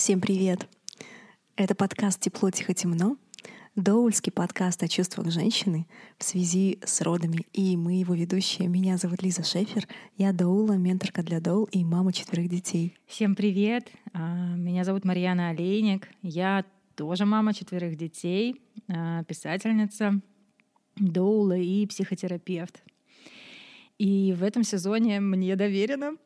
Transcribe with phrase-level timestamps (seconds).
[0.00, 0.66] Всем привет!
[1.56, 3.18] Это подкаст «Тепло, тихо, темно»,
[3.76, 7.44] доульский подкаст о чувствах женщины в связи с родами.
[7.52, 8.66] И мы его ведущие.
[8.66, 9.86] Меня зовут Лиза Шефер.
[10.16, 12.96] Я доула, менторка для доул и мама четверых детей.
[13.04, 13.92] Всем привет!
[14.14, 16.08] А, меня зовут Марьяна Олейник.
[16.22, 16.64] Я
[16.96, 20.18] тоже мама четверых детей, а, писательница,
[20.96, 22.82] доула и психотерапевт.
[23.98, 26.16] И в этом сезоне мне доверено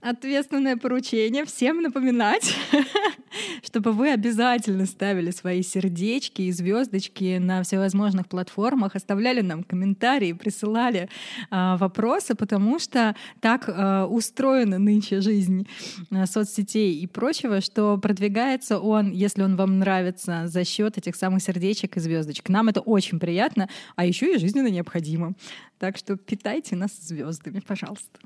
[0.00, 2.54] ответственное поручение всем напоминать,
[3.62, 11.08] чтобы вы обязательно ставили свои сердечки и звездочки на всевозможных платформах, оставляли нам комментарии, присылали
[11.50, 15.66] э, вопросы, потому что так э, устроена нынче жизнь
[16.10, 21.42] э, соцсетей и прочего, что продвигается он, если он вам нравится, за счет этих самых
[21.42, 22.48] сердечек и звездочек.
[22.48, 25.34] Нам это очень приятно, а еще и жизненно необходимо.
[25.78, 28.18] Так что питайте нас звездами, пожалуйста.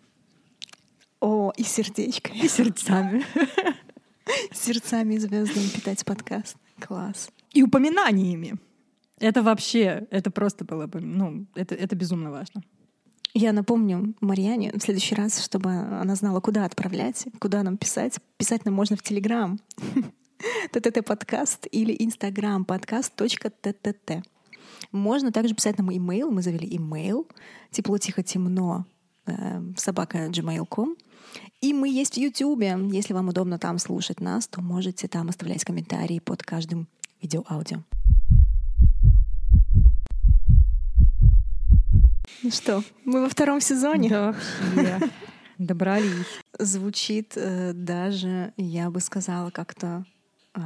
[1.22, 2.38] О, и сердечками.
[2.38, 3.24] И сердцами.
[4.52, 6.56] Сердцами и звездами питать подкаст.
[6.80, 7.30] Класс.
[7.52, 8.56] И упоминаниями.
[9.20, 12.64] Это вообще, это просто было бы, ну, это, это безумно важно.
[13.34, 18.18] Я напомню Марьяне в следующий раз, чтобы она знала, куда отправлять, куда нам писать.
[18.36, 19.60] Писать нам можно в Телеграм.
[20.72, 24.24] ТТТ подкаст или Инстаграм подкаст .тт.
[24.90, 26.32] Можно также писать нам имейл.
[26.32, 27.28] Мы завели имейл
[27.70, 28.86] тепло тихо темно
[29.26, 30.96] э, собака gmail.com.
[31.60, 32.76] И мы есть в Ютубе.
[32.90, 36.88] Если вам удобно там слушать нас, то можете там оставлять комментарии под каждым
[37.20, 37.82] видео-аудио.
[42.42, 44.08] Ну что, мы во втором сезоне?
[44.08, 44.34] Да,
[44.74, 45.10] вообще.
[45.58, 46.26] Добрались.
[46.58, 50.04] Звучит э, даже, я бы сказала, как-то
[50.54, 50.60] э,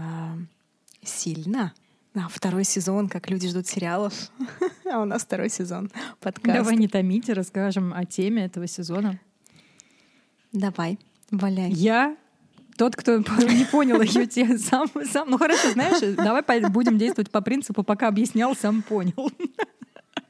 [1.02, 1.74] сильно.
[2.14, 4.14] А, второй сезон, как люди ждут сериалов.
[4.90, 5.90] а у нас второй сезон
[6.20, 6.60] подкаста.
[6.60, 9.20] Давай не томите, расскажем о теме этого сезона.
[10.56, 10.98] Давай,
[11.30, 11.70] валяй.
[11.70, 12.16] Я
[12.78, 15.30] тот, кто не понял ее тему сам, сам.
[15.30, 19.30] Ну хорошо, знаешь, давай будем действовать по принципу, пока объяснял, сам понял.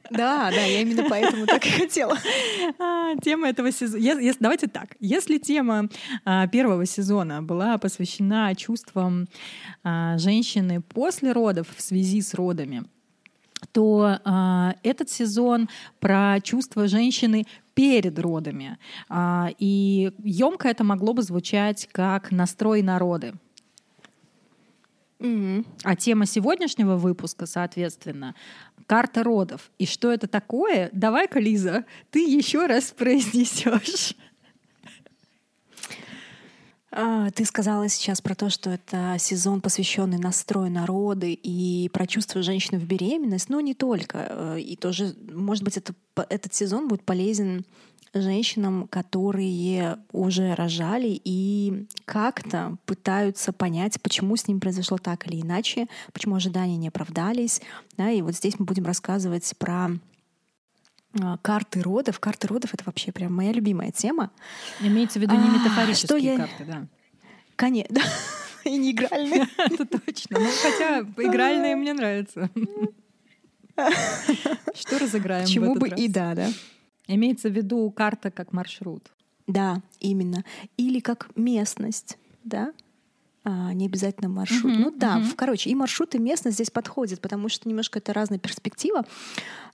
[0.09, 2.17] Да, да, я именно поэтому так и хотела.
[2.79, 3.99] А, тема этого сезона.
[4.01, 4.95] Если, давайте так.
[4.99, 5.89] Если тема
[6.25, 9.27] а, первого сезона была посвящена чувствам
[9.83, 12.83] а, женщины после родов в связи с родами,
[13.71, 15.67] то э, этот сезон
[15.99, 17.45] про чувства женщины
[17.77, 18.79] перед родами.
[19.07, 23.33] Э, и емко это могло бы звучать как настрой народы.
[25.19, 25.65] Mm-hmm.
[25.83, 28.33] А тема сегодняшнего выпуска, соответственно,
[28.87, 29.69] карта родов.
[29.77, 30.89] И что это такое?
[30.91, 34.15] Давай-ка, Лиза, ты еще раз произнесешь.
[36.99, 42.41] А, ты сказала сейчас про то, что это сезон, посвященный настрою народы и про чувство
[42.41, 44.27] женщины в беременность, но не только.
[44.29, 45.93] Э, и тоже, может быть, это,
[46.27, 47.65] этот сезон будет полезен
[48.15, 55.85] женщинам, которые уже рожали и как-то пытаются понять, почему с ним произошло так или иначе,
[56.13, 57.61] почему ожидания не оправдались.
[57.95, 59.91] Да, и вот здесь мы будем рассказывать про
[61.41, 62.19] карты родов.
[62.19, 64.31] Карты родов— это вообще прям моя любимая тема.
[64.81, 66.37] Имеется в виду не а, метафорические я...
[66.37, 66.87] карты, да?
[67.55, 68.01] Конечно, да.
[68.63, 69.47] И не игральные.
[69.57, 70.39] Это точно.
[70.39, 72.49] Ну, хотя игральные мне нравятся.
[74.73, 76.49] Что разыграем Чему бы и да, да.
[77.07, 79.11] Имеется в виду карта как маршрут.
[79.47, 80.43] Да, именно.
[80.75, 82.73] Или как местность, да?
[83.49, 84.73] А, не обязательно маршрут.
[84.73, 85.33] Uh-huh, ну да, uh-huh.
[85.37, 89.05] короче, и маршрут, и местность здесь подходят, потому что немножко это разная перспектива.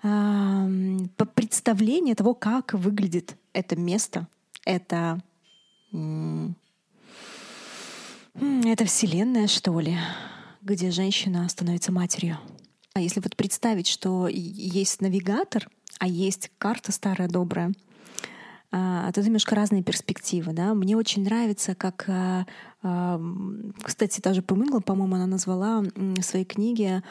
[0.03, 0.67] А,
[1.33, 4.27] представление того, как выглядит это место,
[4.63, 5.19] это
[8.33, 9.97] это вселенная, что ли,
[10.61, 12.37] где женщина становится матерью.
[12.93, 15.67] А если вот представить, что есть навигатор,
[15.97, 17.73] а есть карта старая добрая,
[18.75, 20.51] а, это немножко разные перспективы.
[20.51, 20.73] Да?
[20.73, 22.47] Мне очень нравится, как, а,
[22.81, 23.21] а,
[23.83, 27.03] кстати, даже Пумынгла, по-моему, она назвала в своей книге,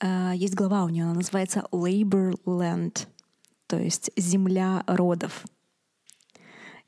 [0.00, 3.08] есть глава у нее, она называется Labor Land,
[3.66, 5.42] то есть земля родов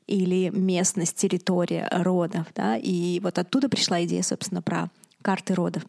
[0.07, 2.47] или местность, территория родов.
[2.55, 2.77] Да?
[2.77, 4.89] И вот оттуда пришла идея, собственно, про
[5.21, 5.85] карты родов.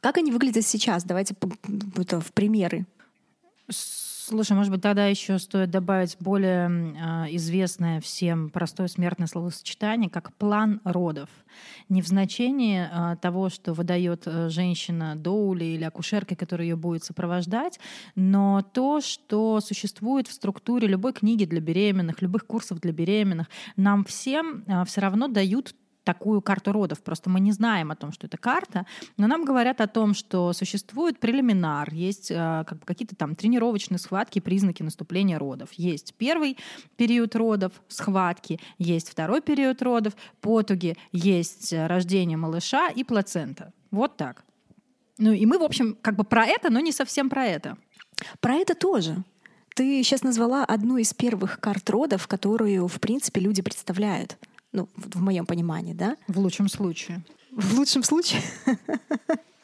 [0.00, 1.02] Как они выглядят сейчас?
[1.04, 1.34] Давайте
[1.64, 2.84] в примеры.
[4.28, 10.34] Слушай, может быть, тогда еще стоит добавить более э, известное всем простое смертное словосочетание, как
[10.34, 11.28] план родов.
[11.88, 17.04] Не в значении э, того, что выдает э, женщина доули или акушерка, которая ее будет
[17.04, 17.78] сопровождать,
[18.16, 23.46] но то, что существует в структуре любой книги для беременных, любых курсов для беременных,
[23.76, 25.76] нам всем э, все равно дают
[26.06, 27.02] такую карту родов.
[27.02, 28.86] Просто мы не знаем о том, что это карта,
[29.16, 33.98] но нам говорят о том, что существует прелиминар, есть э, как бы какие-то там тренировочные
[33.98, 35.72] схватки, признаки наступления родов.
[35.72, 36.56] Есть первый
[36.96, 43.72] период родов, схватки, есть второй период родов, потуги, есть рождение малыша и плацента.
[43.90, 44.44] Вот так.
[45.18, 47.76] Ну и мы, в общем, как бы про это, но не совсем про это.
[48.40, 49.24] Про это тоже.
[49.74, 54.38] Ты сейчас назвала одну из первых карт родов, которую, в принципе, люди представляют.
[54.72, 56.16] Ну, в моем понимании, да?
[56.28, 57.24] В лучшем случае.
[57.50, 58.42] В лучшем случае.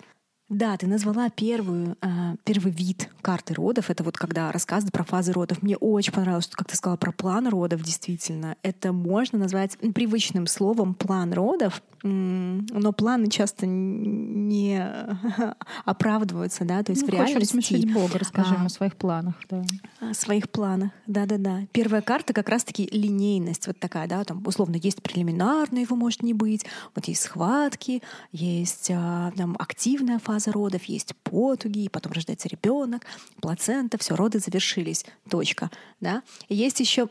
[0.53, 3.89] Да, ты назвала первую, э, первый вид карты родов.
[3.89, 5.63] Это вот когда рассказы про фазы родов.
[5.63, 8.57] Мне очень понравилось, что, как ты сказала, про план родов, действительно.
[8.63, 14.85] Это можно назвать привычным словом план родов, но планы часто не
[15.85, 17.55] оправдываются, да, то есть ну, в реальности...
[17.55, 19.63] Хочешь Бога, расскажи а, о своих планах, да.
[20.01, 21.61] О своих планах, да-да-да.
[21.71, 26.35] Первая карта как раз-таки линейность вот такая, да, там условно есть прелиминарная, его может не
[26.35, 26.67] быть,
[26.97, 28.03] вот есть схватки,
[28.33, 33.07] есть а, там активная фаза родов, есть потуги, потом рождается ребенок,
[33.41, 36.23] плацента, все, роды завершились, точка, да.
[36.49, 37.09] И есть еще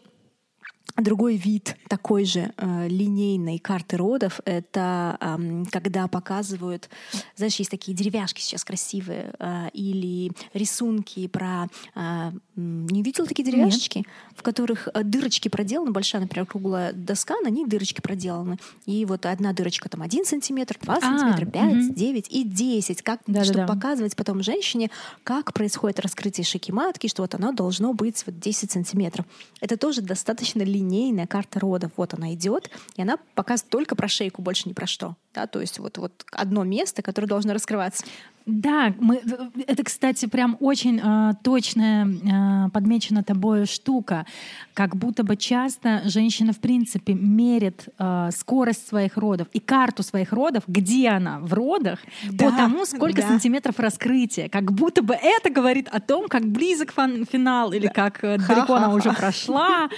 [1.02, 6.90] Другой вид такой же э, линейной карты родов— это э, когда показывают,
[7.36, 11.70] знаешь, есть такие деревяшки сейчас красивые, э, или рисунки про...
[11.96, 14.00] Э, не видел такие деревяшечки?
[14.00, 14.08] Нет.
[14.36, 18.60] В которых э, дырочки проделаны, большая, например, круглая доска, на ней дырочки проделаны.
[18.86, 21.94] И вот одна дырочка там 1 сантиметр, 2 а, сантиметра, 5, угу.
[21.96, 23.02] 9 и 10.
[23.02, 23.74] Как, да, чтобы да, да.
[23.74, 24.92] показывать потом женщине,
[25.24, 29.26] как происходит раскрытие шейки матки, что вот оно должно быть вот 10 сантиметров.
[29.62, 31.92] Это тоже достаточно линейно линейная карта родов.
[31.98, 35.16] Вот она идет, и она показывает только про шейку, больше ни про что.
[35.34, 38.06] Да, то есть вот, вот одно место, которое должно раскрываться.
[38.46, 39.22] Да, мы,
[39.68, 44.26] это, кстати, прям очень э, точная э, подмечена тобой штука.
[44.74, 50.34] Как будто бы часто женщина, в принципе, мерит э, скорость своих родов и карту своих
[50.34, 52.00] родов, где она в родах,
[52.30, 53.28] да, по тому, сколько да.
[53.28, 54.50] сантиметров раскрытия.
[54.50, 58.94] Как будто бы это говорит о том, как близок финал или как э, далеко она
[58.94, 59.90] уже прошла.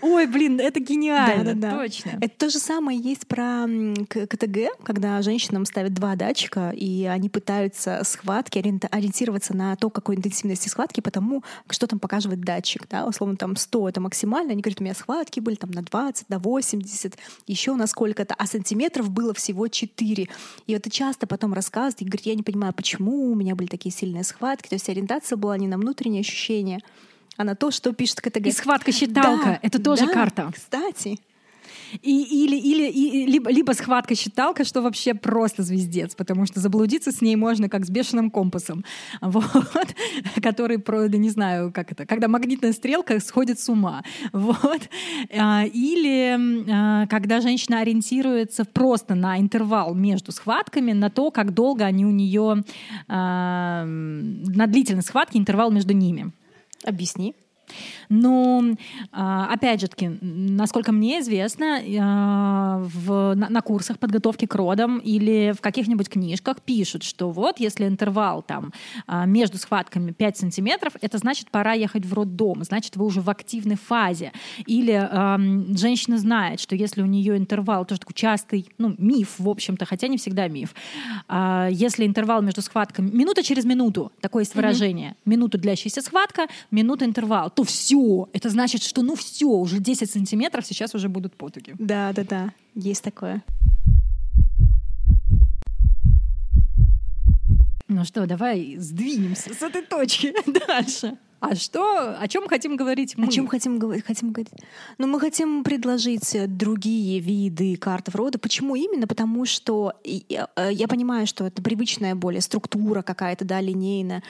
[0.00, 2.18] Ой, блин, это гениально, да, да, точно.
[2.20, 3.66] Это то же самое есть про
[4.08, 10.16] КТГ, когда женщинам ставят два датчика, и они пытаются касается схватки, ориентироваться на то, какой
[10.16, 12.86] интенсивности схватки, потому что там показывает датчик.
[12.88, 13.06] Да?
[13.06, 14.52] Условно, там 100— это максимально.
[14.52, 18.46] Они говорят, у меня схватки были там на 20, на 80, еще на сколько-то, а
[18.46, 20.28] сантиметров было всего 4.
[20.66, 23.94] И это часто потом рассказывают, и говорит, я не понимаю, почему у меня были такие
[23.94, 24.68] сильные схватки.
[24.68, 26.80] То есть ориентация была не на внутренние ощущения,
[27.36, 28.46] а на то, что пишет КТГ.
[28.46, 30.52] И схватка-считалка да,— это тоже да, карта.
[30.54, 31.18] Кстати.
[32.00, 37.20] И, или, или, и, либо, либо схватка-считалка, что вообще просто звездец, потому что заблудиться с
[37.20, 38.84] ней можно как с бешеным компасом,
[39.20, 39.94] вот,
[40.42, 44.02] который, да не знаю, как это, когда магнитная стрелка сходит с ума.
[44.32, 44.88] Вот.
[45.36, 46.36] А, или
[46.70, 52.10] а, когда женщина ориентируется просто на интервал между схватками, на то, как долго они у
[52.10, 52.64] нее,
[53.08, 56.32] а, на длительность схватки, интервал между ними.
[56.84, 57.34] Объясни.
[58.08, 58.62] Но,
[59.12, 64.98] а, опять же таки, насколько мне известно, а, в, на, на курсах подготовки к родам
[64.98, 68.72] или в каких-нибудь книжках пишут, что вот если интервал там
[69.06, 73.30] а, между схватками 5 сантиметров, это значит пора ехать в роддом, значит вы уже в
[73.30, 74.32] активной фазе.
[74.66, 79.48] Или э, женщина знает, что если у нее интервал, тоже такой частый, ну, миф, в
[79.48, 80.74] общем-то, хотя не всегда миф,
[81.28, 85.30] э, если интервал между схватками, минута через минуту, такое есть выражение, mm-hmm.
[85.30, 88.28] минуту длящаяся схватка, минута интервал, то все.
[88.32, 91.74] Это значит, что ну все, уже 10 сантиметров сейчас уже будут потуги.
[91.78, 93.42] Да, да, да, есть такое.
[97.88, 100.32] Ну что, давай сдвинемся с этой точки
[100.66, 101.18] дальше.
[101.42, 103.26] А что, о чем хотим говорить мы?
[103.26, 104.04] О чем хотим говорить?
[104.06, 104.52] Хотим говорить?
[104.98, 108.38] Ну, мы хотим предложить другие виды карт рода.
[108.38, 109.08] Почему именно?
[109.08, 114.22] Потому что я, э, я понимаю, что это привычная более структура какая-то, да, линейная.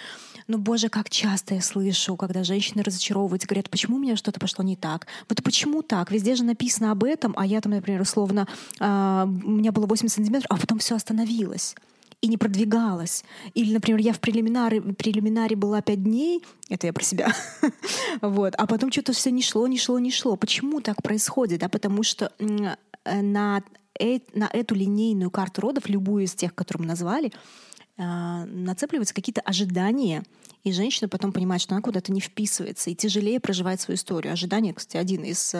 [0.48, 4.64] Но, боже, как часто я слышу, когда женщины разочаровываются, говорят, почему у меня что-то пошло
[4.64, 5.06] не так?
[5.28, 6.10] Вот почему так?
[6.10, 8.48] Везде же написано об этом, а я там, например, условно,
[8.80, 11.74] э, у меня было 8 сантиметров, а потом все остановилось
[12.22, 13.24] и не продвигалась.
[13.52, 17.34] Или, например, я в прелиминаре, прелиминаре была пять дней, это я про себя,
[18.22, 20.36] вот, а потом что-то все не шло, не шло, не шло.
[20.36, 21.60] Почему так происходит?
[21.60, 23.62] Да, потому что э, на,
[23.98, 27.32] э, на эту линейную карту родов, любую из тех, которые мы назвали,
[27.98, 30.22] э, нацепливаются какие-то ожидания,
[30.62, 34.32] и женщина потом понимает, что она куда-то не вписывается, и тяжелее проживает свою историю.
[34.32, 35.56] Ожидание, кстати, один из,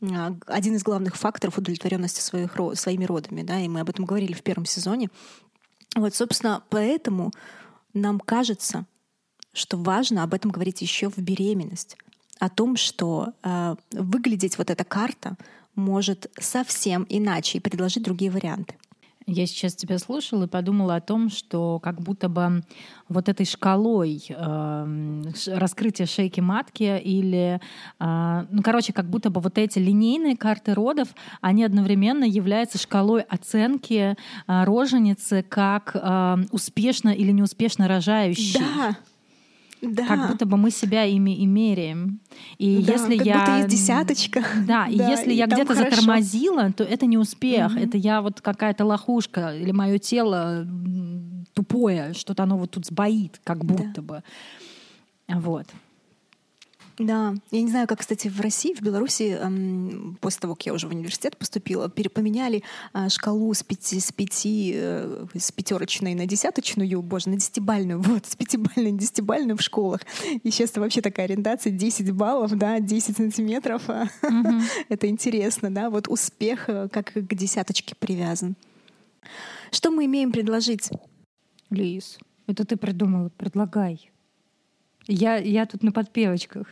[0.00, 3.42] один из главных факторов удовлетворенности своих, своими родами.
[3.42, 5.08] Да, и мы об этом говорили в первом сезоне.
[5.96, 7.32] Вот, собственно, поэтому
[7.94, 8.86] нам кажется,
[9.52, 11.96] что важно об этом говорить еще в беременность,
[12.38, 15.36] о том, что э, выглядеть вот эта карта
[15.74, 18.76] может совсем иначе и предложить другие варианты.
[19.30, 22.64] Я сейчас тебя слушала и подумала о том, что как будто бы
[23.08, 27.60] вот этой шкалой э, раскрытия шейки матки или,
[28.00, 31.08] э, ну, короче, как будто бы вот эти линейные карты родов,
[31.40, 34.16] они одновременно являются шкалой оценки
[34.48, 38.58] э, роженицы как э, успешно или неуспешно рожающей.
[38.58, 38.96] Да,
[39.82, 40.06] да.
[40.06, 42.20] Как будто бы мы себя ими и меряем.
[42.58, 43.38] И да, если как я...
[43.38, 44.44] будто есть десяточка.
[44.66, 45.90] Да, и Да, если и я где-то хорошо.
[45.90, 47.72] затормозила, то это не успех.
[47.72, 47.82] Мгм.
[47.82, 50.66] Это я вот какая-то лохушка, или мое тело
[51.54, 54.22] тупое, что-то оно вот тут сбоит, как будто бы.
[55.28, 55.66] Вот.
[57.00, 60.74] Да, я не знаю, как, кстати, в России, в Беларуси, эм, после того, как я
[60.74, 66.26] уже в университет поступила, поменяли а, шкалу с пяти, с пяти, э, с пятерочной на
[66.26, 70.02] десяточную, боже, на десятибальную, вот, с пятибальной на десятибальную в школах.
[70.42, 73.82] И сейчас вообще такая ориентация 10 баллов, да, 10 сантиметров.
[74.90, 78.56] Это интересно, да, вот успех э, как к десяточке привязан.
[79.70, 80.90] Что мы имеем предложить?
[81.70, 84.10] Лиз, это ты придумала, предлагай.
[85.10, 86.66] Я, я тут на подпевочках.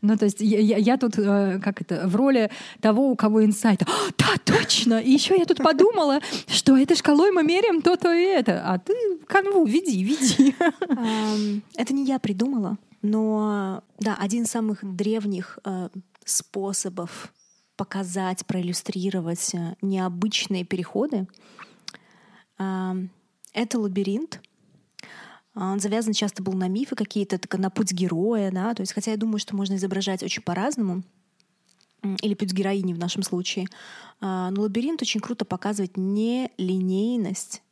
[0.00, 3.44] Ну, то есть я, я- я тут, э, как это, в роли того, у кого
[3.44, 3.82] инсайт.
[3.82, 5.00] «А, да, точно!
[5.00, 8.62] И еще я тут подумала, что этой шкалой мы меряем то-то и это.
[8.64, 8.94] А ты
[9.26, 10.54] канву веди, веди.
[11.76, 15.88] Это не я придумала, но да, один из самых древних э,
[16.24, 17.32] способов
[17.76, 21.26] показать, проиллюстрировать э, необычные переходы
[22.56, 24.40] это лабиринт.
[25.58, 29.10] А, Он завязан часто был на мифы какие-то, на путь героя, да, то есть, хотя
[29.10, 31.02] я думаю, что можно изображать очень по-разному,
[32.22, 33.66] или путь героини в нашем случае,
[34.20, 37.62] А, но лабиринт очень круто показывает нелинейность,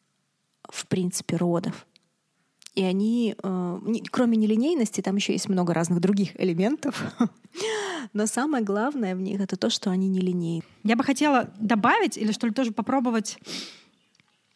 [0.68, 1.86] в принципе, родов.
[2.74, 3.78] И они, э,
[4.10, 7.02] кроме нелинейности, там еще есть много разных других элементов.
[8.12, 10.62] Но самое главное в них это то, что они нелинейны.
[10.84, 13.38] Я бы хотела добавить или что ли тоже попробовать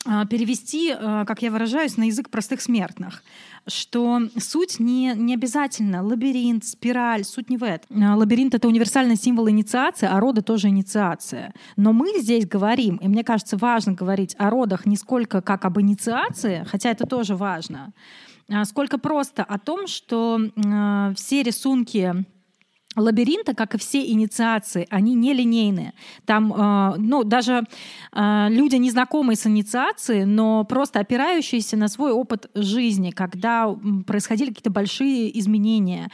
[0.04, 3.23] перевести, а, как я выражаюсь, на язык простых смертных,
[3.66, 8.02] что суть не, не обязательно лабиринт, спираль, суть не в этом.
[8.02, 11.52] А, Лабиринт— это универсальный символ инициации, а роды тоже инициация.
[11.76, 15.78] Но мы здесь говорим, и мне кажется, важно говорить о родах не сколько как об
[15.78, 17.92] инициации, хотя это тоже важно,
[18.49, 20.40] а сколько просто о том, что
[21.14, 22.25] все рисунки
[22.97, 25.94] лабиринта, как и все инициации, они нелинейные.
[26.25, 27.62] Там, э, ну, даже
[28.12, 33.73] э, люди, незнакомые с инициацией, но просто опирающиеся на свой опыт жизни, когда
[34.06, 36.11] происходили какие-то большие изменения,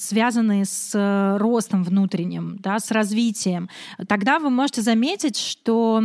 [0.00, 3.68] связанные с э, ростом внутренним, да, с развитием,
[4.08, 6.02] тогда вы можете заметить, что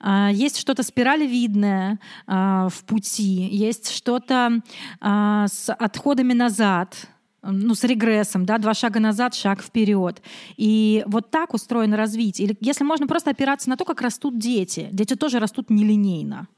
[0.00, 4.60] э, есть что-то спиралевидное э, в пути, есть что-то
[5.00, 7.08] с отходами назад,
[7.50, 10.22] ну, с регрессом, да, два шага назад, шаг вперед.
[10.56, 12.48] И вот так устроено развитие.
[12.48, 14.88] Или если можно просто опираться на то, как растут дети.
[14.92, 16.48] Дети тоже растут нелинейно.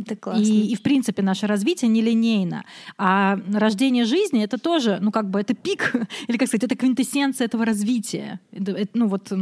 [0.00, 0.42] Это классно.
[0.42, 2.64] И, и, в принципе, наше развитие нелинейно.
[2.96, 5.94] А рождение жизни— это тоже, ну, как бы, это пик,
[6.28, 8.40] или, как сказать, это квинтэссенция этого развития.
[8.52, 9.32] Это, это, ну, вот,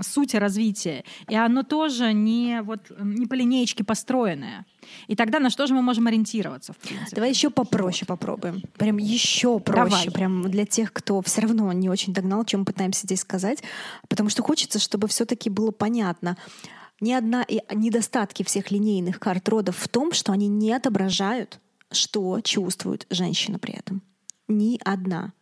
[0.00, 1.04] суть развития.
[1.28, 4.64] И оно тоже не, вот, не по линеечке построенное.
[5.08, 7.16] И тогда на что же мы можем ориентироваться, в принципе?
[7.16, 8.62] Давай еще попроще попробуем.
[8.78, 9.90] Прям еще проще.
[9.90, 10.10] Давай.
[10.10, 13.62] Прям для тех, кто все равно не очень догнал, чем мы пытаемся здесь сказать.
[14.08, 16.36] Потому что хочется, чтобы все-таки было понятно.
[17.00, 21.60] Ни одна и недостатки всех линейных карт родов в том, что они не отображают,
[21.90, 24.02] что чувствует женщина при этом.
[24.48, 25.32] Ни одна.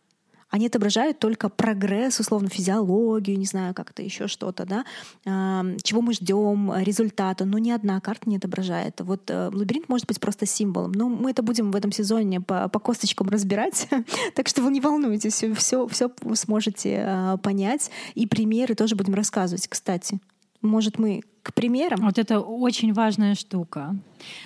[0.49, 4.85] Они отображают только прогресс, условно, физиологию, не знаю, как-то еще что-то, да,
[5.25, 9.01] Ам, чего мы ждем, результата, но ни одна карта не отображает.
[9.01, 10.93] Вот э, лабиринт может быть просто символом.
[10.93, 13.89] Но мы это будем в этом сезоне по, по косточкам разбирать,
[14.35, 17.91] так что вы не волнуйтесь, все, все, все сможете э, понять.
[18.13, 20.19] И примеры тоже будем рассказывать, кстати.
[20.65, 22.01] Может, мы к примерам?
[22.01, 23.95] Вот это очень важная штука.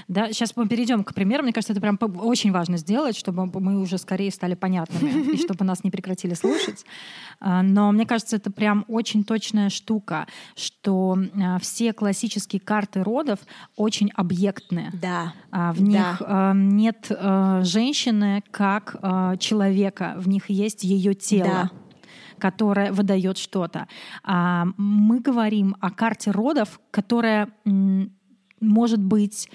[0.10, 1.46] Да, сейчас мы перейдем к примерам.
[1.46, 5.64] Мне кажется, это прям очень важно сделать, чтобы мы уже скорее стали понятными и чтобы
[5.64, 6.86] нас не прекратили слушать.
[7.40, 13.40] А, Но мне кажется, это прям очень точная штука, что а, все классические карты родов
[13.78, 14.92] очень объектные.
[14.92, 15.34] Да.
[15.52, 17.10] А, В них а, нет
[17.62, 18.98] женщины как
[19.40, 21.70] человека, в них есть ее тело.
[21.72, 21.72] Да.
[22.40, 23.88] Которое выдает что-то.
[24.24, 27.50] А мы говорим о карте родов, которая
[28.62, 29.50] может быть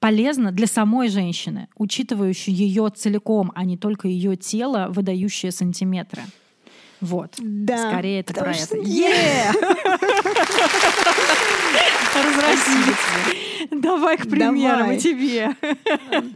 [0.00, 6.22] полезна для самой женщины, учитывающей ее целиком, а не только ее тело, выдающее сантиметры.
[7.00, 7.34] Вот.
[7.38, 7.90] Да.
[7.90, 8.88] Скорее это про что- это.
[8.88, 9.52] Е!
[12.14, 13.70] Разразились.
[13.70, 14.96] Давай к примерам Давай.
[14.96, 15.56] и тебе.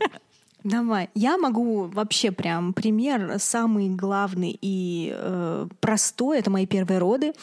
[0.66, 1.10] Давай.
[1.14, 6.40] Я могу вообще прям пример самый главный и э, простой.
[6.40, 7.34] Это мои первые роды.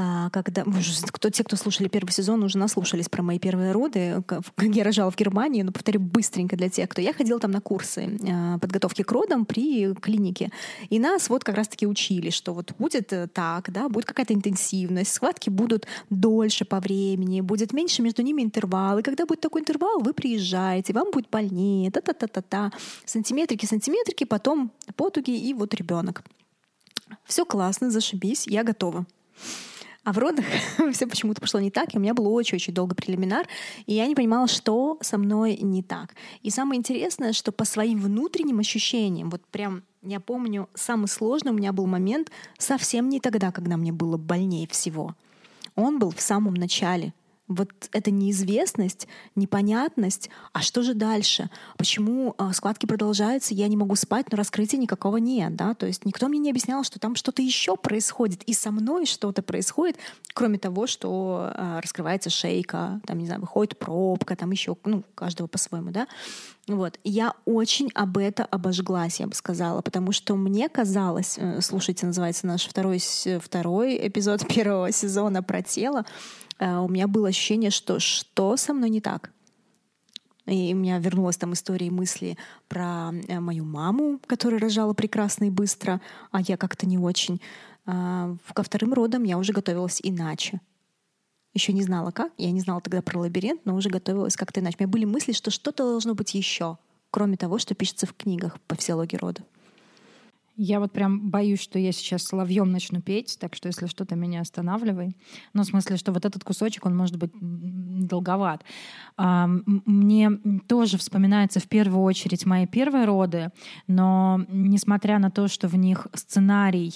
[0.00, 0.64] А, когда
[1.10, 5.10] кто, те, кто слушали первый сезон, уже наслушались про мои первые роды, как я рожала
[5.10, 7.02] в Германии, но повторю быстренько для тех, кто...
[7.02, 10.52] Я ходила там на курсы а, подготовки к родам при клинике.
[10.88, 15.12] И нас вот как раз-таки учили, что вот будет э, так, да, будет какая-то интенсивность,
[15.12, 19.00] схватки будут дольше по времени, будет меньше между ними интервал.
[19.00, 22.70] И когда будет такой интервал, вы приезжаете, вам будет больнее, та-та-та-та-та.
[23.04, 26.22] Сантиметрики, сантиметрики, потом потуги и вот ребенок.
[27.24, 29.04] Все классно, зашибись, я готова.
[30.08, 30.46] А в родах
[30.94, 33.46] все почему-то пошло не так, и у меня был очень-очень долго прелиминар,
[33.84, 36.14] и я не понимала, что со мной не так.
[36.40, 41.54] И самое интересное, что по своим внутренним ощущениям, вот прям я помню, самый сложный у
[41.54, 45.14] меня был момент совсем не тогда, когда мне было больнее всего.
[45.74, 47.12] Он был в самом начале
[47.48, 51.50] вот эта неизвестность, непонятность, а что же дальше?
[51.76, 55.74] Почему э, складки продолжаются, я не могу спать, но раскрытия никакого нет, да?
[55.74, 59.42] То есть никто мне не объяснял, что там что-то еще происходит, и со мной что-то
[59.42, 59.96] происходит,
[60.34, 65.46] кроме того, что э, раскрывается шейка, там, не знаю, выходит пробка, там еще, ну, каждого
[65.46, 66.06] по-своему, да?
[66.68, 66.98] Вот.
[67.02, 72.46] Я очень об это обожглась, я бы сказала, потому что мне казалось, э, слушайте, называется
[72.46, 73.00] наш второй,
[73.40, 76.04] второй эпизод первого сезона про тело,
[76.58, 79.30] Э, у меня было ощущение, что что со мной не так.
[80.46, 85.44] И у меня вернулась там история и мысли про э, мою маму, которая рожала прекрасно
[85.44, 87.40] и быстро, а я как-то не очень.
[87.86, 90.60] А, ко вторым родам я уже готовилась иначе.
[91.54, 94.76] Еще не знала как, я не знала тогда про лабиринт, но уже готовилась как-то иначе.
[94.78, 96.78] У меня были мысли, что что-то должно быть еще,
[97.10, 99.42] кроме того, что пишется в книгах по физиологии рода.
[100.60, 104.40] Я вот прям боюсь, что я сейчас соловьем начну петь, так что если что-то меня
[104.40, 105.16] останавливай.
[105.52, 108.64] Ну, в смысле, что вот этот кусочек, он может быть долговат.
[109.16, 110.30] Мне
[110.66, 113.52] тоже вспоминается в первую очередь мои первые роды,
[113.86, 116.92] но несмотря на то, что в них сценарий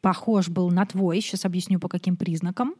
[0.00, 2.74] похож был на твой, сейчас объясню по каким признакам,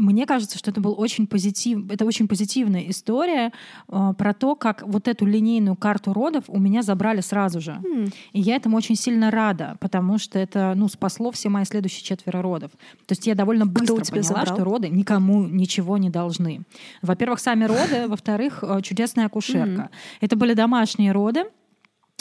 [0.00, 3.52] мне кажется, что это был очень позитив, это очень позитивная история
[3.88, 7.72] э, про то, как вот эту линейную карту родов у меня забрали сразу же.
[7.72, 8.12] Mm.
[8.32, 12.40] И я этому очень сильно рада, потому что это ну, спасло все мои следующие четверо
[12.40, 12.70] родов.
[13.06, 14.46] То есть я довольно быстро поняла, забрал?
[14.46, 16.62] что роды никому ничего не должны.
[17.02, 19.82] Во-первых, сами роды, во-вторых, э, чудесная акушерка.
[19.82, 19.90] Mm.
[20.22, 21.44] Это были домашние роды.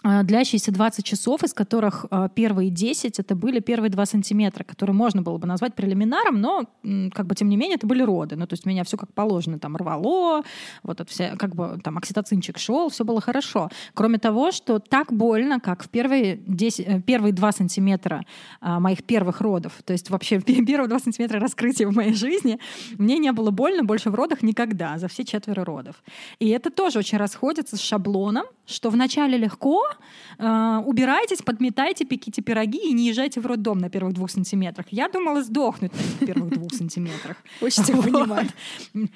[0.01, 4.95] А, длящиеся 20 часов, из которых а, первые 10 это были первые 2 сантиметра, которые
[4.95, 6.65] можно было бы назвать прелиминаром, но
[7.13, 8.37] как бы тем не менее это были роды.
[8.37, 10.43] Ну, то есть меня все как положено там рвало,
[10.83, 13.69] вот это все, как бы там окситоцинчик шел, все было хорошо.
[13.93, 18.25] Кроме того, что так больно, как в первые, 10, э, первые 2 сантиметра
[18.61, 22.59] моих первых родов, то есть вообще первые 2 сантиметра раскрытия в моей жизни,
[22.97, 26.01] мне не было больно больше в родах никогда, за все четверо родов.
[26.39, 29.88] И это тоже очень расходится с шаблоном, что вначале легко,
[30.37, 34.87] э, убирайтесь, подметайте, пеките пироги и не езжайте в роддом на первых двух сантиметрах.
[34.91, 37.37] Я думала сдохнуть на первых двух сантиметрах.
[37.61, 38.47] Очень понимаю.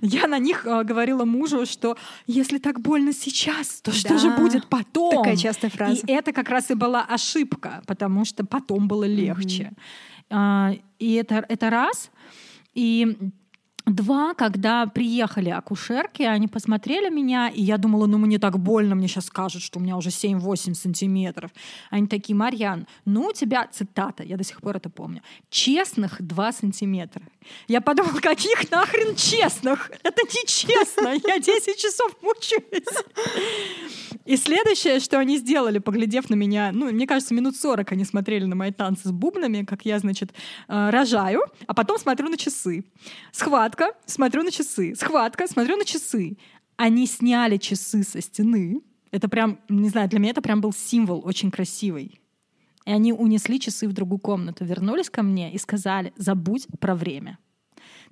[0.00, 4.66] Я на них э, говорила мужу, что если так больно сейчас, то что же будет
[4.68, 5.10] потом?
[5.10, 6.06] Такая частая фраза.
[6.06, 9.72] И это как раз и была ошибка, потому что потом было легче.
[10.30, 12.10] А, и это, это раз.
[12.74, 13.16] И
[13.86, 19.08] Два, когда приехали акушерки, они посмотрели меня, и я думала, ну мне так больно, мне
[19.08, 21.50] сейчас скажут, что у меня уже 7-8 сантиметров.
[21.90, 25.20] Они такие, Марьян, ну у тебя, цитата, я до сих пор это помню,
[25.50, 27.22] честных 2 сантиметра.
[27.68, 29.90] Я подумала, каких нахрен честных?
[30.02, 32.64] Это не честно, я 10 часов мучаюсь.
[34.24, 38.46] И следующее, что они сделали, поглядев на меня, ну, мне кажется, минут 40 они смотрели
[38.46, 40.32] на мои танцы с бубнами, как я, значит,
[40.68, 42.84] э, рожаю, а потом смотрю на часы.
[43.74, 44.94] Схватка, смотрю на часы.
[44.94, 46.36] Схватка, смотрю на часы.
[46.76, 48.82] Они сняли часы со стены.
[49.10, 52.20] Это прям, не знаю, для меня это прям был символ очень красивый.
[52.86, 57.38] И они унесли часы в другую комнату, вернулись ко мне и сказали, забудь про время.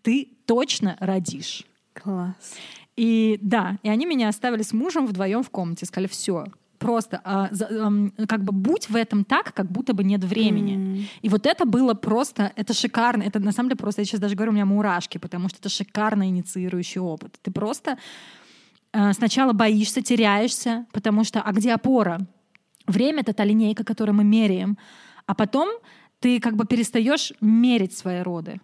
[0.03, 1.65] Ты точно родишь.
[1.93, 2.55] Класс.
[2.97, 6.47] И да, и они меня оставили с мужем вдвоем в комнате, сказали, все,
[6.83, 10.77] просто а, за, а, как бы будь в этом так, как будто бы нет времени.
[10.77, 11.05] Mm.
[11.23, 14.35] И вот это было просто, это шикарно, это на самом деле просто, я сейчас даже
[14.35, 17.39] говорю, у меня мурашки, потому что это шикарно инициирующий опыт.
[17.43, 17.99] Ты просто
[18.93, 22.21] а, сначала боишься, теряешься, потому что, а где опора?
[22.87, 24.77] Время— это та линейка, которую мы меряем,
[25.27, 25.69] а потом
[26.19, 28.61] ты как бы перестаешь мерить свои роды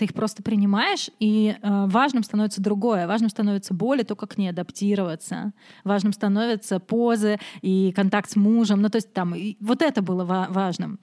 [0.00, 3.06] ты их просто принимаешь, и э, важным становится другое.
[3.06, 5.52] Важным становится боль и то, как к ней адаптироваться.
[5.84, 8.80] Важным становятся позы и контакт с мужем.
[8.80, 11.00] Ну, то есть там и вот это было ва- важным.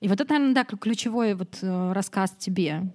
[0.00, 2.92] И вот это, наверное, да, ключевой вот э, рассказ тебе.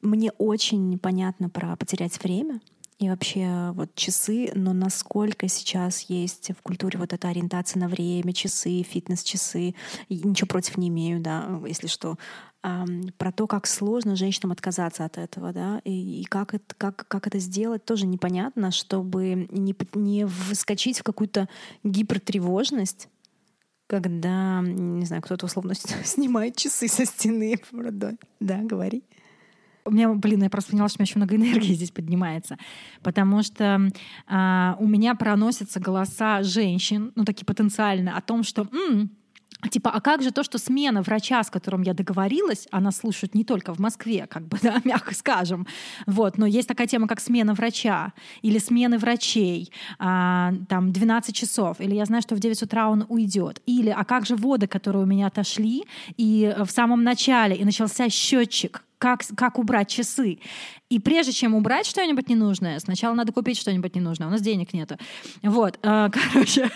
[0.00, 2.60] Мне очень понятно про потерять время.
[3.02, 8.32] И вообще вот часы, но насколько сейчас есть в культуре вот эта ориентация на время,
[8.32, 9.74] часы, фитнес-часы.
[10.08, 12.16] ничего против не имею, да, если что.
[12.60, 17.26] про то, как сложно женщинам отказаться от этого, да, и, и как, это, как, как
[17.26, 21.48] это сделать, тоже непонятно, чтобы не, не вскочить в какую-то
[21.82, 23.08] гипертревожность,
[23.88, 27.56] когда, не знаю, кто-то условно снимает часы со стены.
[28.38, 29.02] Да, говори.
[29.84, 32.58] У меня, блин, я просто поняла, что у меня еще много энергии здесь поднимается.
[33.02, 33.90] Потому что
[34.26, 39.10] а, у меня проносятся голоса женщин, ну, такие потенциально, о том, что м-м,
[39.70, 43.44] Типа, а как же то, что смена врача, с которым я договорилась, она слушает не
[43.44, 45.66] только в Москве, как бы, да, мягко скажем,
[46.06, 51.80] вот, но есть такая тема, как смена врача или смены врачей, а, там, 12 часов,
[51.80, 55.04] или я знаю, что в 9 утра он уйдет, или, а как же воды, которые
[55.04, 55.84] у меня отошли,
[56.16, 60.38] и в самом начале, и начался счетчик, как, как убрать часы.
[60.88, 64.28] И прежде чем убрать что-нибудь ненужное, сначала надо купить что-нибудь ненужное.
[64.28, 64.96] У нас денег нету.
[65.42, 66.70] Вот, э, короче,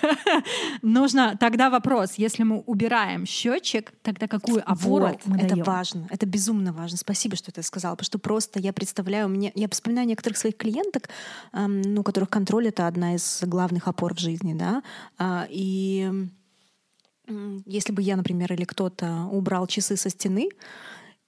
[0.83, 5.65] нужно тогда вопрос: если мы убираем счетчик, тогда какую опору вот, мы Это даем?
[5.65, 6.99] важно, это безумно важно.
[6.99, 11.09] Спасибо, что ты сказала, потому что просто я представляю, мне, я вспоминаю некоторых своих клиенток,
[11.53, 14.83] эм, ну, которых контроль это одна из главных опор в жизни, да,
[15.21, 16.27] э, и
[17.67, 20.49] если бы я, например, или кто-то убрал часы со стены,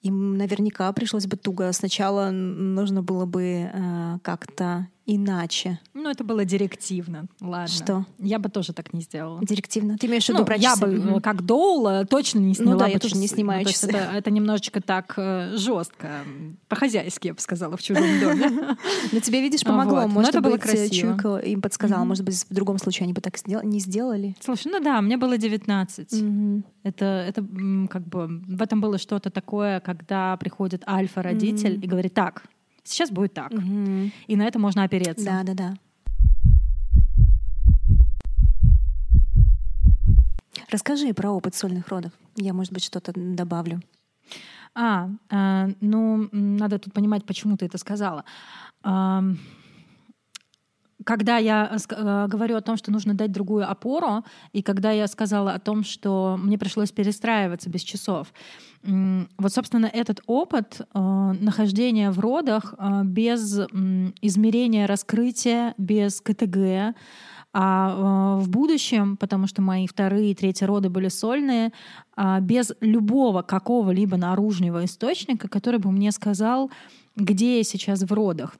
[0.02, 1.72] им наверняка пришлось бы туго.
[1.72, 5.80] Сначала нужно было бы э, как-то иначе.
[5.94, 7.26] Ну, это было директивно.
[7.40, 7.66] Ладно.
[7.66, 8.06] Что?
[8.18, 9.40] Я бы тоже так не сделала.
[9.42, 9.96] Директивно?
[9.96, 11.20] Ты имеешь в виду ну, Я бы, mm-hmm.
[11.22, 13.88] как Доула, точно не сняла Ну да, я тоже не снимаю ну, часы.
[13.88, 16.24] Это, это немножечко так э, жестко,
[16.68, 18.76] по-хозяйски, я бы сказала, в чужом доме.
[19.12, 20.06] Но тебе, видишь, помогло.
[20.06, 21.12] Может, это было красиво.
[21.12, 22.04] Чуйка им подсказала.
[22.04, 24.36] Может быть, в другом случае они бы так не сделали.
[24.40, 26.22] Слушай, ну да, мне было 19.
[26.82, 27.46] Это, это
[27.90, 32.42] как бы в этом было что-то такое, когда приходит альфа-родитель и говорит, так,
[32.88, 33.52] Сейчас будет так.
[33.52, 34.10] Угу.
[34.26, 35.24] И на это можно опереться.
[35.24, 35.74] Да, да, да.
[40.70, 42.12] Расскажи про опыт сольных родов.
[42.36, 43.80] Я, может быть, что-то добавлю.
[44.74, 48.24] А, э, ну, надо тут понимать, почему ты это сказала.
[48.84, 49.22] Э,
[51.04, 55.52] когда я э, говорю о том, что нужно дать другую опору, и когда я сказала
[55.52, 58.32] о том, что мне пришлось перестраиваться без часов,
[58.82, 60.98] вот, собственно, этот опыт э,
[61.40, 63.58] нахождения в родах э, без
[64.22, 66.94] измерения раскрытия, без КТГ,
[67.52, 71.72] а в будущем, потому что мои вторые и третьи роды были сольные,
[72.14, 76.70] а без любого какого-либо наружного источника, который бы мне сказал,
[77.16, 78.56] где я сейчас в родах.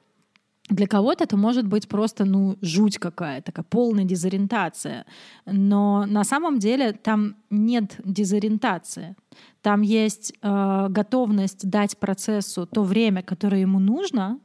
[0.69, 5.07] Для кого-то это может быть просто ну, жуть какая-то, такая полная дезориентация.
[5.47, 9.17] Но на самом деле там нет дезориентации.
[9.63, 14.39] Там есть э, готовность дать процессу то время, которое ему нужно,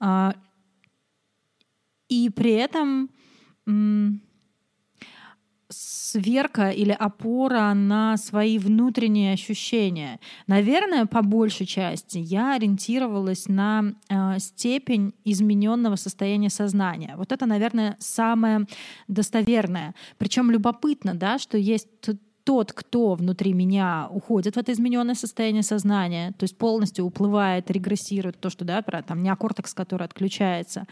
[0.00, 0.32] э,
[2.08, 3.10] и при этом
[5.68, 10.20] сверка или опора на свои внутренние ощущения.
[10.46, 17.14] Наверное, по большей части я ориентировалась на э, степень измененного состояния сознания.
[17.16, 18.66] Вот это, наверное, самое
[19.08, 19.94] достоверное.
[20.18, 21.88] Причем любопытно, да, что есть
[22.44, 28.38] тот, кто внутри меня уходит в это измененное состояние сознания, то есть полностью уплывает, регрессирует
[28.38, 30.86] то, что да, про там неокортекс, который отключается.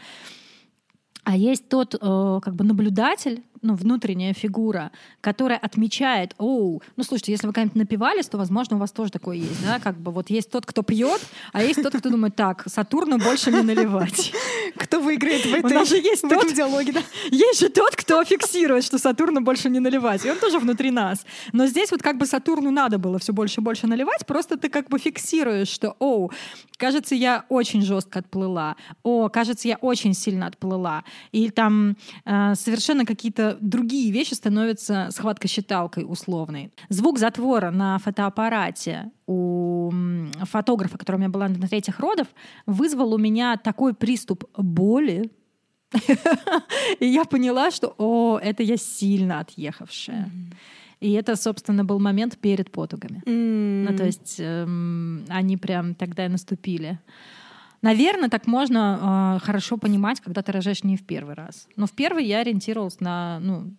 [1.23, 7.31] А есть тот э, как бы наблюдатель, ну, внутренняя фигура, которая отмечает, оу, ну, слушайте,
[7.31, 10.29] если вы когда-нибудь напивались, то, возможно, у вас тоже такое есть, да, как бы вот
[10.29, 11.21] есть тот, кто пьет,
[11.53, 14.33] а есть тот, кто думает, так, Сатурну больше не наливать.
[14.75, 17.01] Кто выиграет в, этой, у нас же есть в тот, этом диалоге, да?
[17.31, 21.25] Есть же тот, кто фиксирует, что Сатурну больше не наливать, и он тоже внутри нас.
[21.53, 24.69] Но здесь вот как бы Сатурну надо было все больше и больше наливать, просто ты
[24.69, 26.31] как бы фиксируешь, что, оу,
[26.77, 31.95] кажется, я очень жестко отплыла, о, кажется, я очень сильно отплыла, и там
[32.25, 36.71] э, совершенно какие-то другие вещи становятся схваткосчиталкой условной.
[36.89, 39.91] Звук затвора на фотоаппарате у
[40.43, 42.27] фотографа, который у меня была на третьих родов,
[42.65, 45.31] вызвал у меня такой приступ боли,
[46.99, 50.31] и я поняла, что, о, это я сильно отъехавшая.
[50.99, 53.21] И это, собственно, был момент перед потугами.
[53.25, 53.89] Mm.
[53.89, 56.97] Ну, то есть эм, они прям тогда и наступили.
[57.83, 61.67] Наверное, так можно э, хорошо понимать, когда ты рожаешь не в первый раз.
[61.75, 63.39] Но в первый я ориентировалась на...
[63.41, 63.75] Ну,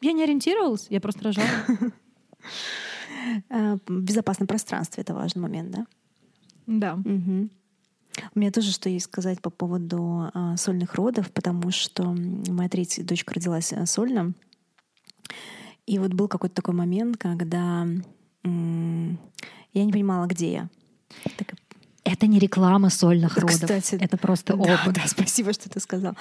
[0.00, 1.48] я не ориентировалась, я просто рожала.
[3.50, 5.86] В безопасном пространстве это важный момент, да?
[6.66, 6.94] Да.
[6.94, 7.50] Угу.
[8.34, 12.04] У меня тоже что есть сказать по поводу э, сольных родов, потому что
[12.48, 14.32] моя третья дочка родилась э, сольно.
[15.86, 17.86] И вот был какой-то такой момент, когда
[18.44, 18.48] э,
[19.72, 20.68] я не понимала, где я.
[21.36, 21.54] Так,
[22.02, 23.60] Это не реклама сольных Это, родов.
[23.60, 24.94] кстати, это просто Да, опыт.
[24.94, 26.14] да, спасибо, что ты сказал.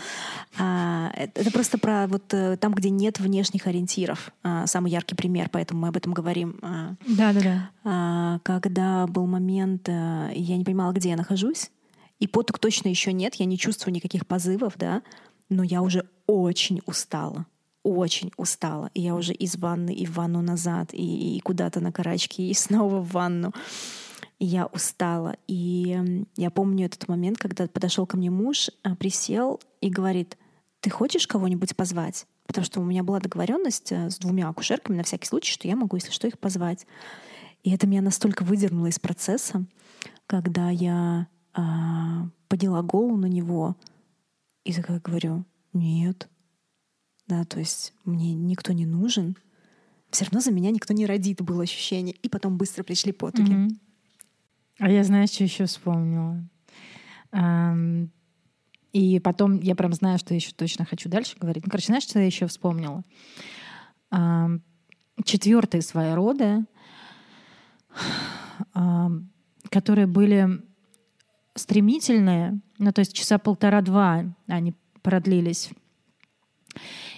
[0.57, 4.31] А, это, это просто про вот э, там, где нет внешних ориентиров.
[4.43, 6.59] А, самый яркий пример, поэтому мы об этом говорим.
[6.61, 7.69] А, Да, да, да.
[7.85, 11.71] а, когда был момент, а, я не понимала, где я нахожусь,
[12.19, 15.01] и поток точно еще нет, я не чувствую никаких позывов, да,
[15.47, 17.45] но я уже очень устала.
[17.83, 18.91] Очень устала.
[18.93, 22.53] И я уже из ванны и в ванну назад, и, и куда-то на карачки, и
[22.53, 23.53] снова в ванну.
[24.39, 25.35] Я устала.
[25.47, 30.37] И я помню этот момент, когда подошел ко мне муж, а, присел и говорит,
[30.79, 32.25] ты хочешь кого-нибудь позвать?
[32.47, 35.75] Потому что у меня была договоренность э, с двумя акушерками на всякий случай, что я
[35.75, 36.87] могу, если что, их позвать.
[37.63, 39.65] И это меня настолько выдернуло из процесса,
[40.25, 43.75] когда я а, подняла голову на него
[44.63, 46.29] и такая говорю, нет.
[47.27, 49.35] Да, то есть мне никто не нужен.
[50.09, 52.15] Все равно за меня никто не родит, было ощущение.
[52.15, 53.51] И потом быстро пришли потуги.
[53.51, 53.79] Мгм.
[54.79, 56.43] А я, знаешь, что еще вспомнила?
[58.91, 61.63] И потом я прям знаю, что еще точно хочу дальше говорить.
[61.65, 63.03] Ну, короче, знаешь, что я еще вспомнила?
[65.23, 66.65] Четвертые свои роды,
[69.69, 70.61] которые были
[71.55, 75.69] стремительные, ну, то есть часа полтора-два они продлились.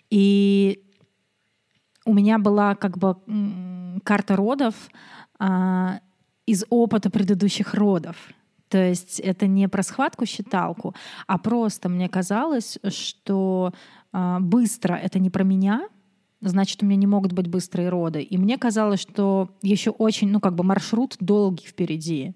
[0.09, 0.83] И
[2.05, 3.15] у меня была как бы
[4.03, 4.75] карта родов
[5.37, 5.99] а,
[6.51, 8.15] из опыта предыдущих родов.
[8.67, 10.93] То есть это не про схватку-считалку,
[11.27, 13.73] а просто мне казалось, что
[14.11, 15.87] а, быстро это не про меня,
[16.41, 18.21] значит, у меня не могут быть быстрые роды.
[18.21, 22.35] И мне казалось, что еще очень, ну, как бы маршрут долгий впереди.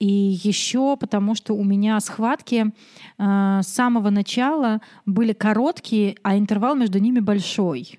[0.00, 2.66] И еще потому, что у меня схватки
[3.18, 7.98] э, с самого начала были короткие, а интервал между ними большой.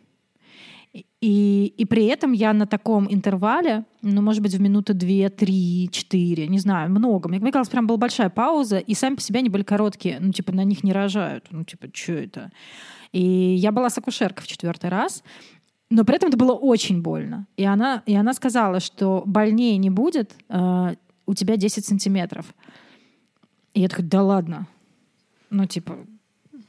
[0.93, 5.87] И, и при этом я на таком интервале, ну, может быть, в минуты две, три,
[5.91, 7.29] четыре, не знаю, много.
[7.29, 10.19] Мне мне казалось, прям была большая пауза, и сами по себе они были короткие.
[10.19, 11.45] Ну, типа, на них не рожают.
[11.51, 12.51] Ну, типа, что это?
[13.11, 15.23] И я была с акушеркой в четвертый раз,
[15.91, 17.47] но при этом это было очень больно.
[17.57, 22.45] И она, и она сказала, что больнее не будет, э, у тебя 10 сантиметров.
[23.73, 24.67] И я такая, да ладно.
[25.49, 25.97] Ну, типа,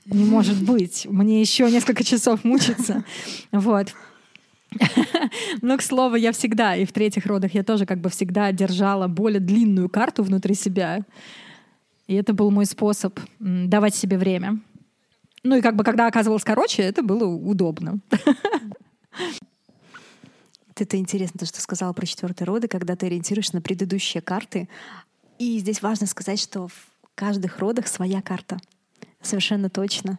[0.07, 1.07] не может быть.
[1.09, 3.05] Мне еще несколько часов мучиться.
[3.53, 3.95] Вот.
[5.63, 9.09] Но, к слову, я всегда, и в третьих родах я тоже как бы всегда держала
[9.09, 11.01] более длинную карту внутри себя.
[12.07, 14.61] И это был мой способ давать себе время.
[15.43, 18.01] Ну и как бы когда оказывалось короче, это было удобно.
[20.77, 24.67] Это интересно, то, что сказала про четвертые роды, когда ты ориентируешься на предыдущие карты.
[25.39, 28.57] И здесь важно сказать, что в каждых родах своя карта.
[29.21, 30.19] Совершенно точно.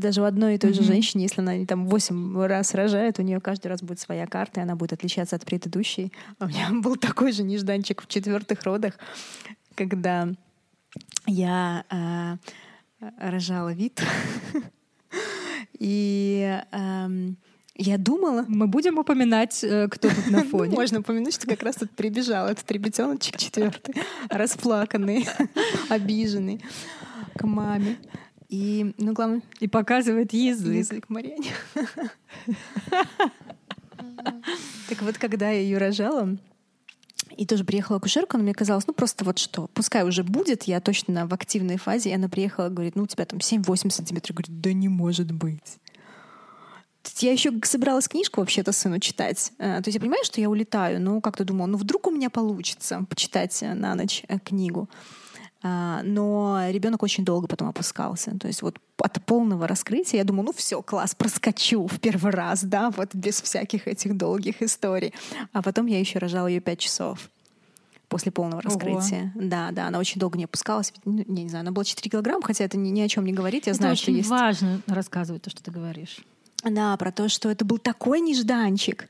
[0.00, 0.88] Даже у одной и той же Мгм.
[0.92, 4.62] женщине, если она там 8 раз рожает, у нее каждый раз будет своя карта, и
[4.62, 6.12] она будет отличаться от предыдущей.
[6.38, 8.98] А у меня был такой же нежданчик в четвертых родах,
[9.74, 10.28] когда
[11.26, 12.36] я а,
[13.18, 14.02] рожала вид.
[15.78, 16.60] И
[17.76, 20.74] я думала, Мы будем упоминать, э, кто тут на ну, фоне.
[20.74, 23.96] можно упомянуть, что как раз тут прибежал этот ребятеночек четвертый,
[24.28, 25.26] расплаканный,
[25.88, 26.64] обиженный
[27.36, 27.96] к маме.
[28.48, 30.74] И, ну, главное, И показывает язык.
[30.74, 31.50] язык Марьяне.
[34.88, 36.36] Так вот, когда я ее рожала,
[37.36, 40.80] и тоже приехала акушерка, но мне казалось, ну просто вот что, пускай уже будет, я
[40.80, 44.36] точно в активной фазе, и она приехала, говорит, ну у тебя там 7-8 сантиметров.
[44.36, 45.78] Говорит, да не может быть.
[47.02, 49.52] То есть Я еще собиралась книжку вообще-то сыну читать.
[49.58, 52.30] Э, То есть я понимаю, что я улетаю, но как-то думала, ну вдруг у меня
[52.30, 54.88] получится почитать э, на ночь э, книгу.
[55.66, 58.38] А, Но ребенок очень долго потом опускался.
[58.38, 62.62] То есть вот от полного раскрытия я думаю, ну все, класс, проскочу в первый раз,
[62.62, 65.14] да, вот без всяких этих долгих историй.
[65.52, 67.30] А потом я еще рожала ее пять часов
[68.10, 68.68] после полного Ого.
[68.68, 69.32] раскрытия.
[69.34, 70.92] Да, да, она очень долго не опускалась.
[71.06, 73.32] Ну, я не знаю, она была 4 килограмма, хотя это ни, ни о чем не
[73.32, 73.66] говорит.
[73.66, 74.28] Я Это знаю, что очень есть...
[74.28, 76.18] важно рассказывать то, что ты говоришь.
[76.62, 79.08] Да, про то, что это был такой нежданчик.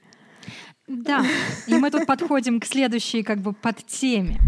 [0.87, 1.25] Да,
[1.67, 4.39] и мы тут подходим к следующей как бы подтеме.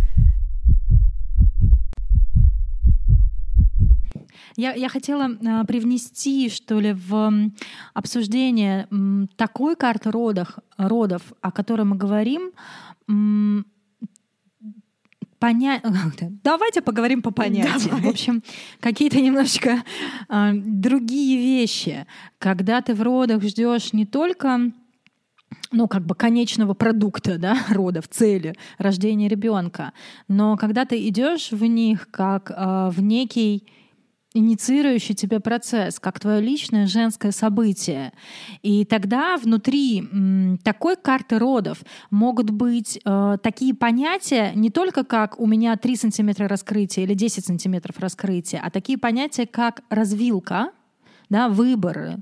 [4.57, 7.51] Я, я хотела а, привнести, что ли, в
[7.93, 12.53] обсуждение м, такой карты родов, родов, о которой мы говорим,
[13.07, 13.67] м,
[15.39, 15.83] поня...
[16.43, 17.91] Давайте поговорим по понятиям.
[17.91, 18.01] Давай.
[18.01, 18.43] В общем,
[18.81, 19.85] какие-то немножечко
[20.29, 22.07] а, другие вещи.
[22.39, 24.73] Когда ты в родах ждешь не только
[25.71, 29.93] ну, как бы конечного продукта, да, родов, цели рождения ребенка.
[30.29, 33.67] Но когда ты идешь в них как а, в некий
[34.37, 38.13] инициирующий тебе процесс, как твое личное женское событие.
[38.63, 40.05] И тогда внутри
[40.63, 41.79] такой карты родов
[42.11, 47.45] могут быть э, такие понятия не только как у меня 3 сантиметра раскрытия или 10
[47.45, 50.71] сантиметров раскрытия, а такие понятия, как развилка,
[51.29, 52.19] да, выборы,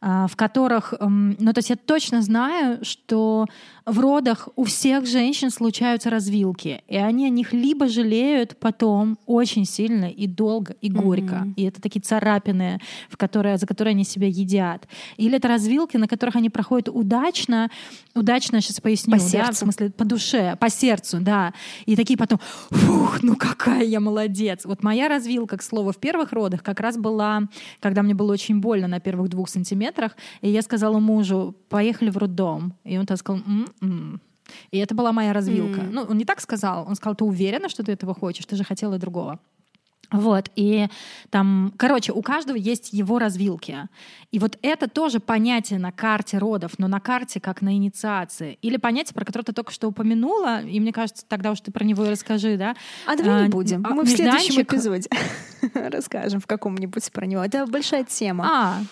[0.00, 3.46] в которых, ну то есть я точно знаю, что
[3.84, 9.66] в родах у всех женщин случаются развилки, и они о них либо жалеют потом очень
[9.66, 11.34] сильно и долго, и горько.
[11.34, 11.54] Mm-hmm.
[11.56, 14.88] И это такие царапины, в которые, за которые они себя едят.
[15.18, 17.70] Или это развилки, на которых они проходят удачно,
[18.14, 21.52] удачно, сейчас поясню, по да, в смысле по душе, по сердцу, да.
[21.84, 22.38] И такие потом,
[22.70, 24.64] фух, ну какая я молодец.
[24.64, 27.42] Вот моя развилка, к слову, в первых родах как раз была,
[27.80, 29.89] когда мне было очень больно на первых двух сантиметрах,
[30.40, 32.74] и я сказала мужу, поехали в роддом.
[32.84, 34.20] И он так сказал, м-м,
[34.70, 35.80] и это была моя развилка.
[35.80, 35.90] Mm.
[35.92, 36.86] Ну, он не так сказал.
[36.88, 38.46] Он сказал, ты уверена, что ты этого хочешь?
[38.46, 39.38] Ты же хотела другого.
[40.12, 40.88] Вот, и
[41.30, 43.88] там, короче, у каждого есть его развилки.
[44.32, 48.58] И вот это тоже понятие на карте родов, но на карте как на инициации.
[48.60, 51.84] Или понятие, про которое ты только что упомянула, и мне кажется, тогда уж ты про
[51.84, 52.74] него и расскажи, да?
[53.06, 53.86] А давай а, не будем.
[53.88, 55.08] Мы в следующем эпизоде
[55.74, 57.44] расскажем в каком-нибудь про него.
[57.44, 58.48] Это большая тема.
[58.50, 58.82] А,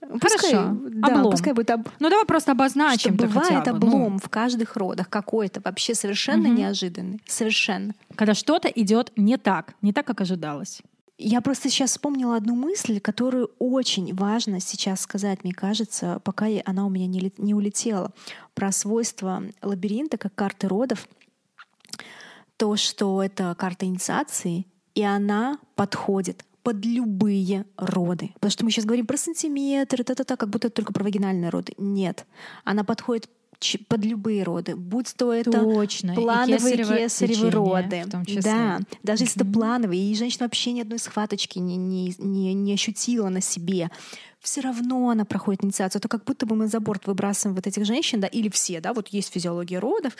[0.00, 0.76] Пускай, Хорошо.
[0.90, 1.30] Да, облом.
[1.32, 1.88] Пускай будет об...
[1.98, 3.14] Ну давай просто обозначим.
[3.14, 4.18] Что бывает бы, облом ну.
[4.18, 6.58] в каждых родах какой-то вообще совершенно угу.
[6.58, 7.20] неожиданный.
[7.26, 7.94] Совершенно.
[8.14, 10.80] Когда что-то идет не так, не так, как ожидалось.
[11.20, 16.86] Я просто сейчас вспомнила одну мысль, которую очень важно сейчас сказать, мне кажется, пока она
[16.86, 18.12] у меня не, не улетела,
[18.54, 21.08] про свойства лабиринта как карты родов.
[22.56, 28.28] То, что это карта инициации, и она подходит под любые роды.
[28.34, 31.72] Потому что мы сейчас говорим про сантиметры, та-та-та, как будто только про вагинальные роды.
[31.78, 32.26] Нет.
[32.62, 33.30] Она подходит
[33.88, 36.14] под любые роды, будь то это Точно.
[36.14, 38.02] плановые и кесарево, роды.
[38.04, 38.42] В том числе.
[38.42, 42.74] Да, даже если это плановые, и женщина вообще ни одной схваточки не, не, не, не
[42.74, 43.90] ощутила на себе,
[44.40, 46.00] все равно она проходит инициацию.
[46.00, 48.92] Это как будто бы мы за борт выбрасываем вот этих женщин, да, или все, да,
[48.92, 50.14] вот есть физиология родов,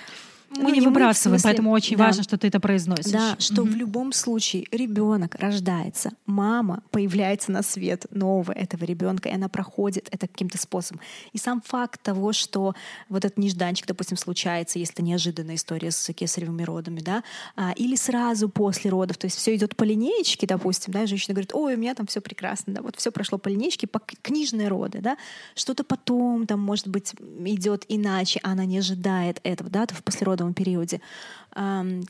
[0.51, 3.13] мы ну, не выбрасываем, мы, смысле, поэтому очень да, важно, что ты это произносишь.
[3.13, 3.71] Да, что угу.
[3.71, 10.09] в любом случае ребенок рождается, мама появляется на свет нового этого ребенка, и она проходит
[10.11, 11.03] это каким-то способом.
[11.33, 12.75] И сам факт того, что
[13.11, 17.95] вот этот нежданчик, допустим, случается, если это неожиданная история с кесаревыми родами, да, а, или
[17.95, 21.79] сразу после родов, то есть все идет по линеечке, допустим, да, женщина говорит, ой, у
[21.79, 25.17] меня там все прекрасно, да, вот все прошло по линеечке, по книжные роды, да,
[25.55, 31.01] что-то потом там, может быть, идет иначе, она не ожидает этого, да, в послеродовом периоде.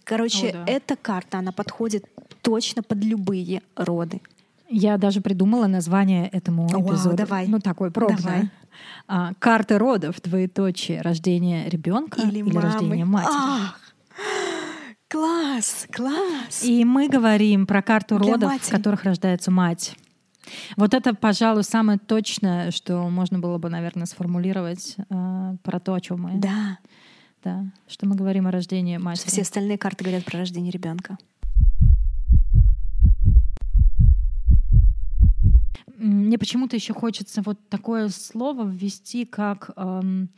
[0.04, 0.64] Короче, О, да.
[0.66, 2.04] эта карта, она подходит
[2.42, 4.20] точно под любые роды.
[4.70, 7.08] Я даже придумала название этому эпизоду.
[7.08, 7.46] Вау, давай.
[7.48, 8.18] Ну, такой пробное.
[8.18, 8.50] Давай.
[9.06, 13.32] А, карты родов, двоеточие, рождение ребенка или, или рождение матери.
[13.34, 13.80] Ах!
[15.08, 16.62] Класс, класс.
[16.62, 18.68] И мы говорим про карту Для родов, матери.
[18.68, 19.96] в которых рождается мать.
[20.76, 26.00] Вот это, пожалуй, самое точное, что можно было бы, наверное, сформулировать э, про то, о
[26.00, 26.78] чем мы да
[27.44, 29.28] да, что мы говорим о рождении матери.
[29.28, 31.18] Все остальные карты говорят про рождение ребенка.
[35.96, 39.70] Мне почему-то еще хочется вот такое слово ввести, как...
[39.76, 40.28] Эм,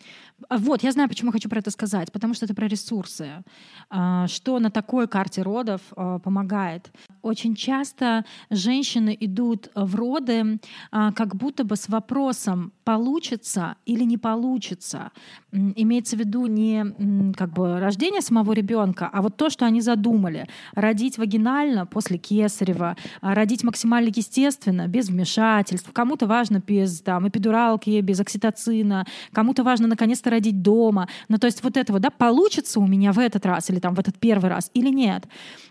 [0.48, 2.12] вот, я знаю, почему хочу про это сказать.
[2.12, 3.44] Потому что это про ресурсы.
[3.90, 6.90] Э, что на такой карте родов э, помогает.
[7.22, 10.59] Очень часто женщины идут в роды
[10.90, 15.12] как будто бы с вопросом, получится или не получится.
[15.53, 20.48] Имеется в виду не как бы рождение самого ребенка, а вот то, что они задумали.
[20.74, 25.90] Родить вагинально после кесарева, родить максимально естественно, без вмешательств.
[25.92, 31.09] Кому-то важно без там, эпидуралки, без окситоцина, кому-то важно наконец-то родить дома.
[31.29, 33.95] Ну, то есть вот это вот, да, получится у меня в этот раз или там
[33.95, 35.25] в этот первый раз или нет.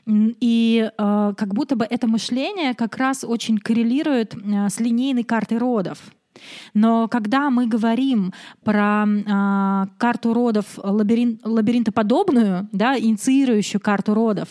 [0.08, 5.58] И э, как будто бы это мышление как раз очень коррелирует э, с линейной картой
[5.58, 6.00] родов.
[6.74, 14.50] Но когда мы говорим про э, карту родов лабирин, лабиринтоподобную, да, инициирующую карту родов,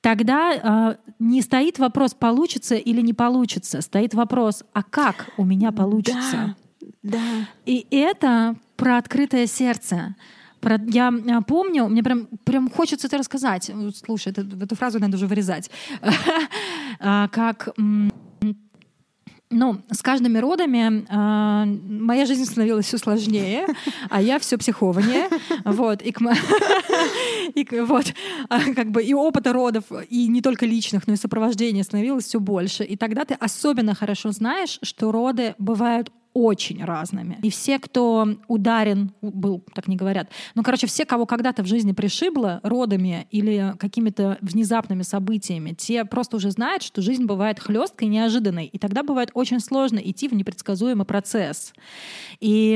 [0.00, 3.80] тогда э, не стоит вопрос, получится или не получится.
[3.80, 6.56] Стоит вопрос, а как у меня получится?
[7.02, 7.18] Да, да.
[7.66, 10.16] И это про открытое сердце.
[10.60, 11.12] Про, я
[11.46, 13.70] помню, мне прям, прям хочется это рассказать.
[14.04, 15.70] Слушай, это, эту фразу надо уже вырезать.
[17.04, 17.70] А, как
[19.50, 21.64] ну, с каждыми родами э,
[22.04, 23.66] моя жизнь становилась все сложнее,
[24.08, 25.28] а я все психованнее.
[25.64, 26.20] Вот, и, к,
[27.54, 28.14] и, вот,
[28.48, 32.38] а, как бы и опыта родов, и не только личных, но и сопровождения становилось все
[32.38, 32.84] больше.
[32.84, 37.38] И тогда ты особенно хорошо знаешь, что роды бывают очень разными.
[37.42, 41.92] И все, кто ударен, был, так не говорят, ну, короче, все, кого когда-то в жизни
[41.92, 48.66] пришибло родами или какими-то внезапными событиями, те просто уже знают, что жизнь бывает хлесткой, неожиданной.
[48.66, 51.72] И тогда бывает очень сложно идти в непредсказуемый процесс.
[52.40, 52.74] И,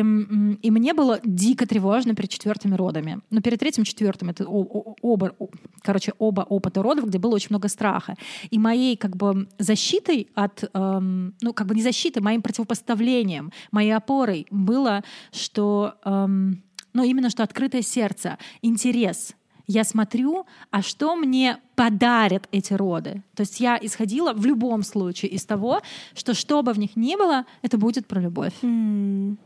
[0.62, 3.20] и мне было дико тревожно перед четвертыми родами.
[3.30, 5.34] Но перед третьим, четвертым, это оба,
[5.82, 8.16] короче, оба опыта родов, где было очень много страха.
[8.50, 13.52] И моей как бы защитой от, эм, ну, как бы не защитой, моим противопоставлением движением,
[13.70, 19.34] моей опорой было, что, эм, ну, именно что открытое сердце, интерес.
[19.68, 23.22] Я смотрю, а что мне подарят эти роды.
[23.34, 25.82] То есть я исходила в любом случае из того,
[26.14, 28.54] что что бы в них ни было, это будет про любовь.
[28.62, 29.36] Mm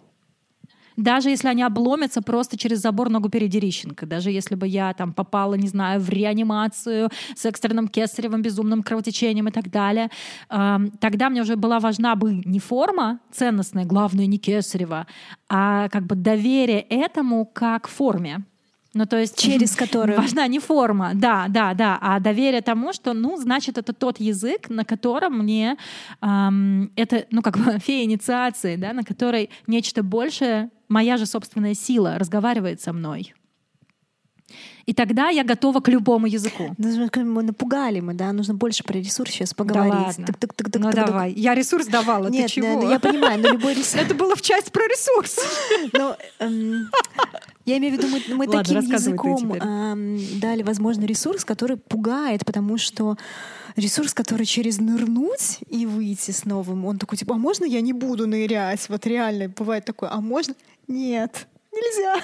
[1.02, 5.54] даже если они обломятся просто через забор ногу передерищенко, даже если бы я там попала,
[5.54, 10.10] не знаю, в реанимацию с экстренным кесаревым безумным кровотечением и так далее,
[10.48, 15.06] тогда мне уже была важна бы не форма ценностная, главное не кесарева,
[15.48, 18.44] а как бы доверие этому как форме.
[18.92, 20.18] Ну, то есть через которую.
[20.18, 24.68] важна не форма, да, да, да, а доверие тому, что, ну, значит, это тот язык,
[24.68, 25.76] на котором мне
[26.20, 31.74] эм, это, ну, как бы фея инициации, да, на которой нечто большее моя же собственная
[31.74, 33.32] сила разговаривает со мной.
[34.86, 36.74] И тогда я готова к любому языку.
[36.78, 40.16] Мы напугали мы, да, нужно больше про ресурс сейчас поговорить.
[40.18, 40.26] Да ладно.
[40.74, 41.32] Ну давай.
[41.32, 42.82] Я ресурс давала, Нет, ты чего?
[42.82, 43.94] Да, я понимаю, но любой ресурс...
[43.94, 45.38] Это было в часть про ресурс.
[45.92, 46.90] Но, эм,
[47.66, 52.44] я имею в виду, мы, мы Ладно, таким языком эм, дали, возможно, ресурс, который пугает,
[52.44, 53.16] потому что
[53.76, 57.92] ресурс, который через нырнуть и выйти с новым, он такой, типа, а можно я не
[57.92, 58.88] буду нырять?
[58.88, 60.54] Вот реально бывает такое, а можно?
[60.90, 62.20] Нет, нельзя.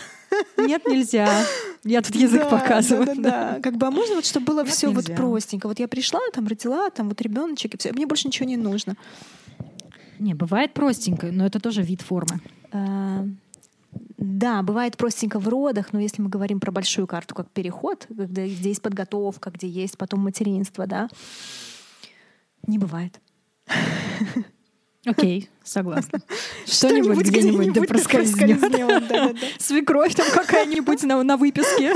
[0.59, 1.47] Нет, нельзя.
[1.85, 3.07] Я тут язык да, показываю.
[3.07, 3.61] Да, да, да, да.
[3.61, 5.69] Как бы, а можно вот, чтобы было все вот простенько.
[5.69, 7.93] Вот я пришла, там родила, там вот ребеночек, и все.
[7.93, 8.97] Мне больше ничего не нужно.
[10.19, 12.41] Не, бывает простенько, но это тоже вид формы.
[12.73, 13.25] А,
[14.19, 18.45] да, бывает простенько в родах, но если мы говорим про большую карту как переход, когда,
[18.47, 21.09] где есть подготовка, где есть потом материнство, да,
[22.67, 23.21] не бывает.
[25.07, 26.19] Окей, согласна.
[26.67, 28.61] Что-нибудь где-нибудь да проскользнет.
[29.59, 31.93] Свекровь там какая-нибудь на, выписке.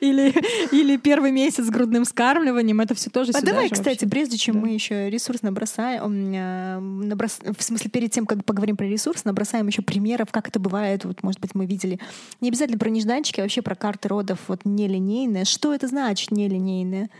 [0.00, 2.80] или, первый месяц с грудным скармливанием.
[2.80, 7.88] Это все тоже А давай, кстати, прежде чем мы еще ресурс набросаем, э, в смысле,
[7.88, 11.04] перед тем, как поговорим про ресурс, набросаем еще примеров, как это бывает.
[11.04, 12.00] Вот, может быть, мы видели
[12.40, 15.44] не обязательно про нежданчики, а вообще про карты родов вот нелинейные.
[15.44, 17.10] Что это значит нелинейные?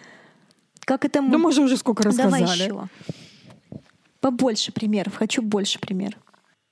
[0.85, 1.31] Как это мы...
[1.31, 2.43] Да мы же уже сколько рассказали.
[2.43, 2.89] Давай еще.
[4.23, 5.17] Побольше примеров.
[5.17, 6.21] Хочу больше примеров.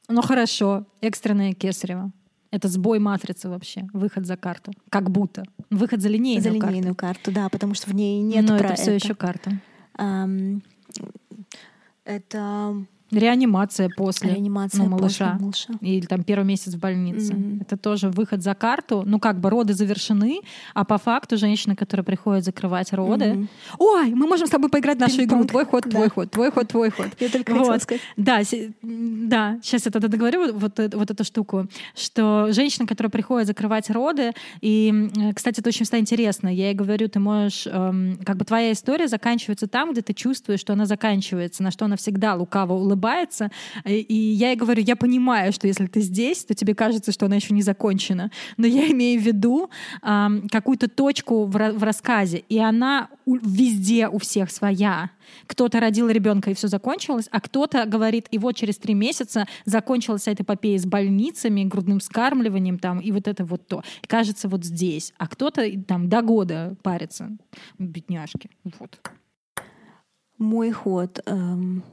[0.09, 0.86] Ну хорошо.
[1.01, 2.12] Экстренное кесарево.
[2.53, 4.72] Это сбой матрицы вообще, выход за карту.
[4.88, 5.44] Как будто.
[5.68, 6.61] Выход за линейную карту.
[6.61, 9.14] За линейную карту, карту да, потому что в ней нет Но про это все еще
[9.14, 9.61] карта.
[9.98, 10.62] Um,
[12.05, 15.30] это Реанимация после Реанимация ну, малыша.
[15.32, 15.72] После малыша.
[15.80, 17.32] Или там первый месяц в больнице.
[17.32, 17.62] Mm-hmm.
[17.62, 19.02] Это тоже выход за карту.
[19.06, 20.40] Ну, как бы роды завершены,
[20.74, 23.24] а по факту женщина, которая приходит закрывать роды.
[23.24, 23.48] Mm-hmm.
[23.78, 25.40] Ой, мы можем с тобой поиграть в нашу Пинг-понг.
[25.40, 25.48] игру.
[25.48, 25.90] Твой ход, да.
[25.90, 27.08] твой ход, твой ход, твой ход.
[27.18, 27.61] Я только вот.
[27.61, 28.02] хотела сказать.
[28.16, 28.40] Да,
[28.82, 33.90] да, сейчас я тогда договорю вот, вот, вот эту штуку, что женщина, которая приходит закрывать
[33.90, 36.48] роды, и, кстати, это очень всегда интересно.
[36.48, 40.61] Я ей говорю, ты можешь, эм, как бы твоя история заканчивается там, где ты чувствуешь,
[40.61, 42.99] что она заканчивается, на что она всегда лукаво улыбается,
[43.84, 47.26] Э, и я ей говорю, я понимаю, что если ты здесь, то тебе кажется, что
[47.26, 48.30] она еще не закончена.
[48.57, 49.70] Но я имею в виду
[50.03, 55.11] эм, какую-то точку в, в рассказе, и она у, везде у всех своя.
[55.46, 60.26] Кто-то родил ребенка и все закончилось, а кто-то говорит, и вот через три месяца закончилась
[60.26, 63.82] эта эпопея с больницами, грудным скармливанием там, и вот это вот то.
[64.03, 65.12] И кажется, вот здесь.
[65.18, 67.30] А кто-то там до года парится.
[67.78, 68.51] Бедняжки.
[68.78, 68.98] Вот.
[70.38, 71.20] Мой ход.
[71.26, 71.84] Эм,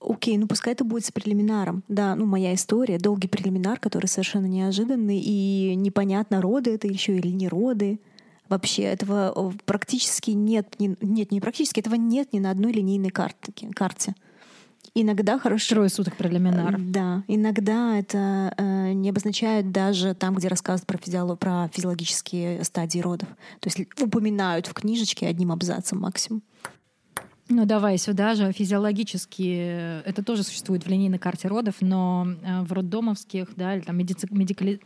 [0.00, 1.82] Окей, ну пускай это будет с прелиминаром.
[1.88, 7.28] Да, ну моя история, долгий прелиминар, который совершенно неожиданный, и непонятно, роды это еще или
[7.28, 7.98] не роды.
[8.48, 13.52] Вообще этого практически нет, не, нет, не практически, этого нет ни на одной линейной карте.
[13.74, 14.14] карте.
[14.94, 15.74] Иногда хорошо.
[15.74, 16.76] Трое суток прелиминар.
[16.78, 23.00] Да, иногда это э, не обозначает даже там, где рассказывают про, физиоло, про физиологические стадии
[23.00, 23.28] родов.
[23.60, 26.42] То есть упоминают в книжечке одним абзацем максимум.
[27.48, 28.50] Ну, давай сюда же.
[28.52, 33.82] Физиологически э, это тоже существует в линейной карте родов, но э, в роддомовских, да, или
[33.82, 34.26] там медици...
[34.30, 34.80] медикали...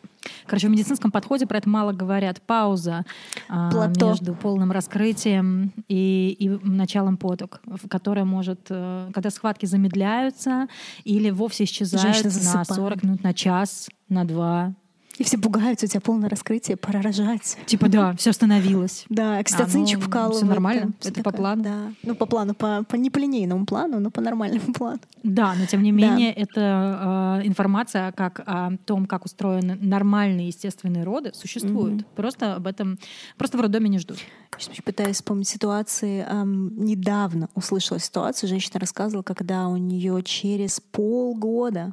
[0.44, 2.42] Короче, в медицинском подходе про это мало говорят.
[2.42, 3.06] Пауза
[3.48, 4.10] а, Плато.
[4.10, 10.68] между полным раскрытием и, и началом поток, которая может, э, когда схватки замедляются
[11.04, 14.74] или вовсе исчезают на 40 минут, на час, на два,
[15.20, 17.58] И все пугаются, у тебя полное раскрытие, пора рожать.
[17.66, 19.04] Типа, да, все остановилось.
[19.10, 20.36] Да, А, окситоцинчик ну, вкалывают.
[20.38, 21.62] всё нормально, там, это по плану.
[21.62, 24.98] Да, ну по плану, по, по не по линейному плану, но по нормальному плану.
[25.22, 25.98] Да, но тем не Да.
[25.98, 32.06] менее, это э, информация как о том, как устроены нормальные естественные роды, существует.
[32.16, 32.98] Просто об этом,
[33.36, 34.16] просто в роддоме не ждут.
[34.58, 36.24] Сейчас пытаюсь вспомнить ситуации.
[36.44, 41.92] Недавно услышала ситуацию, женщина рассказывала, когда у нее через полгода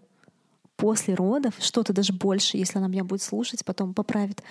[0.78, 4.44] после родов, что-то даже больше, если она меня будет слушать, потом поправит.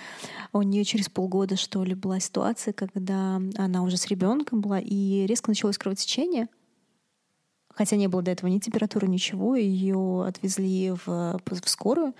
[0.52, 5.24] У нее через полгода, что ли, была ситуация, когда она уже с ребенком была, и
[5.26, 6.48] резко началось кровотечение.
[7.72, 9.54] Хотя не было до этого ни температуры, ничего.
[9.54, 12.14] Ее отвезли в, в скорую.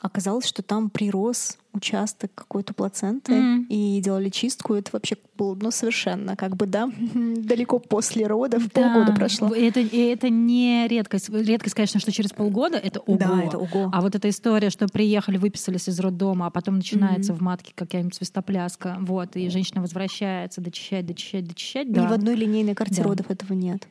[0.00, 3.66] Оказалось, что там прирос участок какой-то плаценты, Мгм.
[3.68, 4.74] и делали чистку.
[4.74, 9.48] Это вообще было, ну, совершенно, как бы, да, далеко после родов, полгода прошло.
[9.54, 11.28] Это, и это не редкость.
[11.30, 13.18] Редкость, конечно, что через полгода это ого.
[13.18, 13.90] Да, это ого.
[13.92, 18.14] А вот эта история, что приехали, выписались из роддома, а потом начинается в матке какая-нибудь
[18.14, 21.88] свистопляска, вот, и женщина возвращается, дочищать, дочищать, дочищать.
[21.88, 22.08] Ни Да.
[22.08, 23.08] в одной линейной карте Да.
[23.08, 23.86] родов этого нет.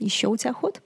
[0.00, 0.80] Еще у тебя ход?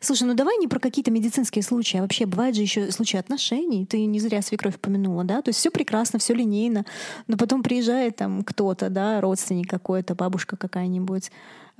[0.00, 3.86] Слушай, ну давай не про какие-то медицинские случаи, а вообще бывают же еще случаи отношений.
[3.86, 5.42] Ты не зря свекровь упомянула, да?
[5.42, 6.84] То есть все прекрасно, все линейно,
[7.26, 11.30] но потом приезжает там кто-то, да, родственник какой-то, бабушка какая-нибудь,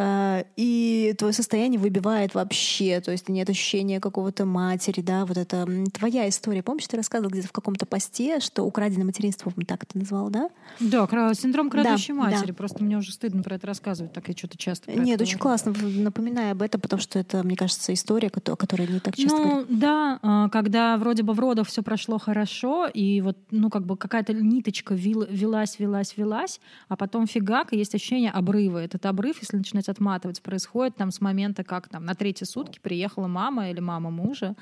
[0.01, 6.29] и твое состояние выбивает вообще, то есть нет ощущения какого-то матери, да, вот это твоя
[6.29, 6.63] история.
[6.63, 10.51] Помнишь, ты рассказывал где-то в каком-то посте, что украденное материнство, так это назвал, да?
[10.81, 12.49] Да, синдром крадущей Да, матери.
[12.49, 12.55] да.
[12.55, 15.59] Просто мне уже стыдно про это рассказывать, так я что-то часто Нет, очень говорю.
[15.59, 15.75] классно.
[15.83, 19.37] Напоминай об этом, потому что это, мне кажется, история, кото- о которой не так часто
[19.37, 19.79] ну, говорят.
[19.79, 23.97] да, а, когда вроде бы в родах все прошло хорошо, и вот, ну, как бы
[23.97, 28.79] какая-то ниточка вил- велась, велась, велась, а потом фигак, и есть ощущение обрыва.
[28.79, 33.27] Этот обрыв, если начинать отматывать, происходит там с момента, как там на третьи сутки приехала
[33.27, 34.55] мама или мама мужа,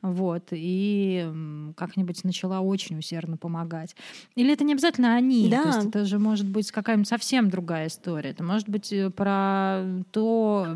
[0.00, 3.94] вот, и как-нибудь начала очень усердно помогать.
[4.34, 5.62] Или это не обязательно они, Да.
[5.62, 8.30] то есть это же может быть какая-нибудь совсем другая история.
[8.30, 10.66] Это может быть э, про то,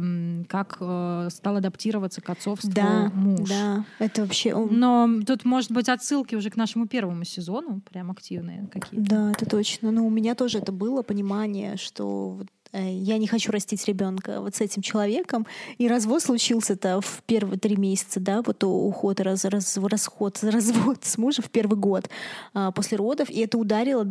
[0.49, 3.49] как э, стал адаптироваться к отцовству Да, муж.
[3.49, 4.55] да, это вообще...
[4.55, 9.09] Но тут может быть отсылки уже к нашему первому сезону, прям активные какие-то.
[9.11, 9.91] Да, это точно.
[9.91, 12.47] Но у меня тоже это было понимание, что вот,
[12.83, 15.47] я не хочу растить ребенка вот с этим человеком.
[15.79, 21.19] И развод случился-то в первые три месяца, да, вот уход, раз, раз- расход, развод с
[21.19, 22.09] мужем в первый год
[22.55, 23.31] а, после родов.
[23.31, 24.05] И это ударило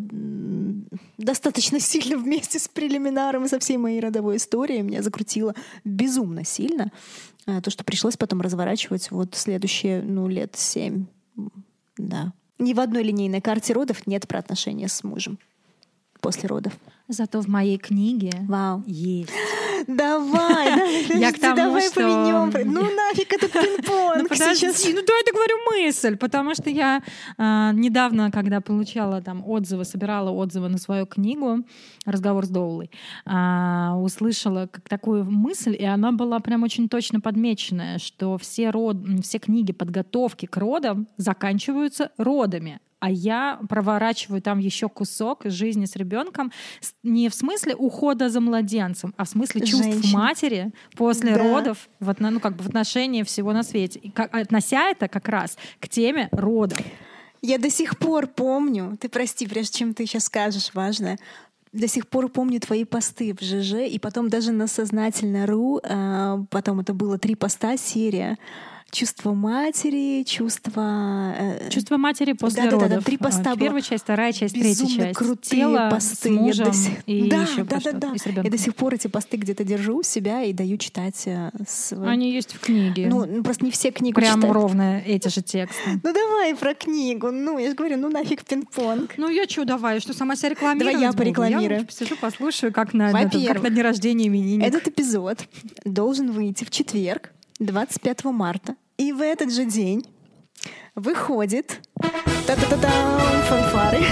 [1.17, 4.81] достаточно сильно вместе с прелиминаром и со всей моей родовой историей.
[4.81, 5.53] Меня закрутило
[5.83, 6.91] безумно сильно.
[7.45, 11.05] А, То, что пришлось потом разворачивать вот следующие, ну, лет семь.
[11.97, 12.33] Да.
[12.57, 15.37] Ни в одной линейной карте родов нет про отношения с мужем
[16.21, 16.73] после родов.
[17.07, 18.83] Зато в моей книге Вау.
[18.87, 19.31] есть.
[19.87, 20.75] Давай,
[21.09, 22.73] да, Я к тому, давай что- поменем.
[22.73, 24.85] Ну нафиг этот пинг-понг Ну подожди, сейчас.
[24.93, 27.03] ну давай договорю мысль, потому что я
[27.37, 31.63] а, недавно, когда получала там отзывы, собирала отзывы на свою книгу
[32.05, 32.89] «Разговор с Доулой»,
[33.25, 38.97] а, услышала как такую мысль, и она была прям очень точно подмеченная, что все, род,
[39.21, 42.79] все книги подготовки к родам заканчиваются родами.
[43.01, 46.51] А я проворачиваю там еще кусок жизни с ребенком
[47.05, 50.11] не в смысле ухода за младенцем, а в смысле чувств Женщин.
[50.19, 51.43] матери после Да.
[51.43, 53.99] родов, в, отно- ну, как бы в отношении всего на свете.
[53.99, 56.77] И как- относя это как раз к теме родов.
[57.41, 61.17] Я до сих пор помню, ты прости, прежде чем ты сейчас скажешь важное,
[61.73, 66.79] до сих пор помню твои посты в ЖЖ, и потом даже на сознательно.ру, а, потом
[66.79, 68.37] это было три поста, серия
[68.91, 71.33] чувство матери, чувство...
[71.37, 73.03] э, Чувство матери после Да-да-да, родов.
[73.03, 73.57] три поста А, было.
[73.57, 75.17] Первая часть, вторая часть, безумно третья часть.
[75.17, 76.15] крутые Тело посты.
[76.15, 78.11] с Я до мужем сих- и да, еще да, да, да.
[78.13, 81.23] и с Я до сих пор эти посты где-то держу у себя и даю читать
[81.25, 81.91] э, с...
[81.93, 83.07] Они есть в книге.
[83.09, 84.55] Ну, ну, просто не все книгу Прям читают.
[84.55, 85.75] ровно эти же тексты.
[86.03, 87.31] Ну давай про книгу.
[87.31, 89.15] Ну, я же говорю, ну нафиг пинг-понг.
[89.17, 91.79] Ну я что, давай, что сама себя рекламировать Давай я порекламирую.
[91.81, 94.67] Я посижу, послушаю, как на, как на дне рождения именинника.
[94.67, 95.39] Этот эпизод
[95.83, 98.75] должен выйти в четверг, 25 марта.
[98.97, 100.05] И в этот же день
[100.93, 101.81] выходит
[102.45, 104.03] фанфары.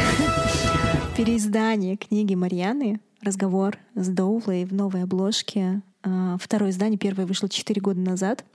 [1.18, 5.82] Переиздание книги Марьяны «Разговор с Доулой» в новой обложке.
[6.04, 8.46] А, Второе издание, первое вышло 4 года назад.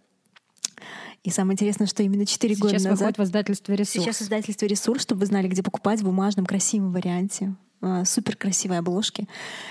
[1.22, 2.98] И самое интересное, что именно 4 года Сейчас назад...
[2.98, 4.04] выходит в издательстве «Ресурс».
[4.04, 7.54] Сейчас издательство «Ресурс», чтобы вы знали, где покупать в бумажном красивом варианте.
[7.80, 9.28] А, Супер красивой обложки.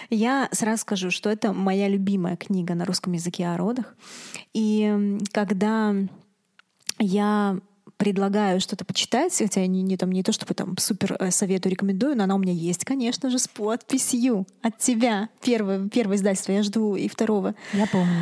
[0.09, 3.95] Я сразу скажу, что это моя любимая книга на русском языке о родах.
[4.53, 5.93] И когда
[6.99, 7.59] я
[7.97, 12.15] предлагаю что-то почитать, хотя не, не, там, не то, чтобы там супер э, советую, рекомендую,
[12.15, 15.29] но она у меня есть, конечно же, с подписью от тебя.
[15.41, 17.55] Первое, первое издательство, я жду и второго.
[17.73, 18.13] Я помню.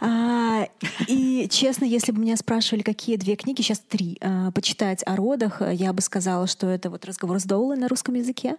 [0.00, 0.66] А,
[1.06, 5.60] и честно, если бы меня спрашивали, какие две книги, сейчас три, а, почитать о родах,
[5.72, 8.56] я бы сказала, что это вот разговор с Доулой на русском языке.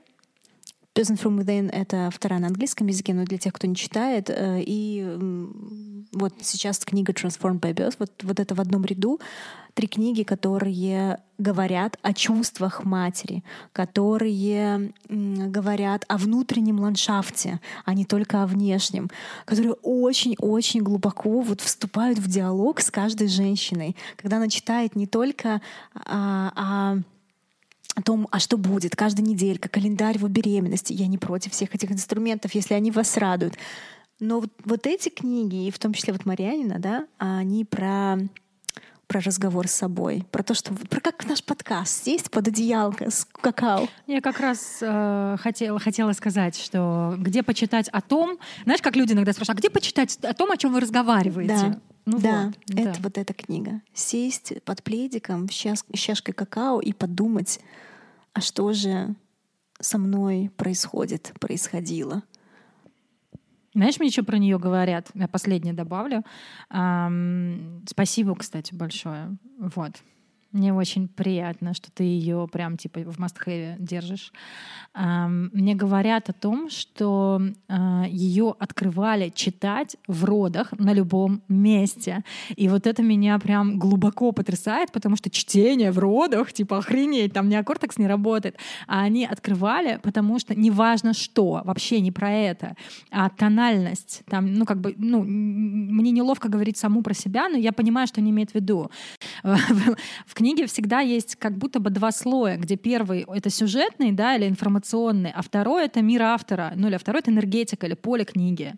[0.93, 4.29] Peasant from Within— это вторая на английском языке, но для тех, кто не читает.
[4.29, 5.17] Э, и
[6.11, 9.21] вот сейчас книга Transformed by Birth, вот, вот это в одном ряду
[9.73, 18.43] три книги, которые говорят о чувствах матери, которые говорят о внутреннем ландшафте, а не только
[18.43, 19.09] о внешнем,
[19.45, 25.61] которые очень-очень глубоко вот вступают в диалог с каждой женщиной, когда она читает не только
[25.93, 27.01] а, о
[27.95, 30.93] о том, а что будет, каждая неделька, календарь его беременности.
[30.93, 33.55] Я не против всех этих инструментов, если они вас радуют.
[34.19, 38.17] Но вот, вот эти книги, и в том числе вот Марьянина, да, они про
[39.07, 43.27] про разговор с собой, про то, что про как наш подкаст есть под одеялко с
[43.29, 43.89] какао.
[44.07, 49.11] Я как раз э, хотела хотела сказать, что где почитать о том, знаешь, как люди
[49.11, 51.53] иногда спрашивают, а где почитать о том, о чем вы разговариваете?
[51.53, 51.79] Да.
[52.05, 52.99] Ну да, вот, это да.
[52.99, 53.81] вот эта книга.
[53.93, 57.59] Сесть под пледиком с чашкой какао и подумать,
[58.33, 59.15] а что же
[59.79, 62.23] со мной происходит, происходило.
[63.73, 65.09] Знаешь, мне еще про нее говорят?
[65.13, 66.23] Я последнее добавлю.
[66.69, 69.37] Эм, спасибо, кстати, большое.
[69.57, 69.93] Вот.
[70.51, 74.33] Мне очень приятно, что ты ее прям типа в must держишь.
[74.93, 82.25] Мне говорят о том, что а, ее открывали читать в родах на любом месте.
[82.57, 87.47] И вот это меня прям глубоко потрясает, потому что чтение в родах, типа охренеть, там
[87.47, 88.57] неокортекс не работает.
[88.87, 92.75] А они открывали, потому что неважно что, вообще не про это,
[93.11, 94.23] а тональность.
[94.29, 98.19] Там, ну как бы, ну, мне неловко говорить саму про себя, но я понимаю, что
[98.19, 98.91] они имеют в виду.
[99.43, 104.47] В книге всегда есть как будто бы два слоя, где первый— это сюжетный, да, или
[104.47, 108.73] информационный, а второй— это мир автора, ну или а второй— это энергетика или поле книги.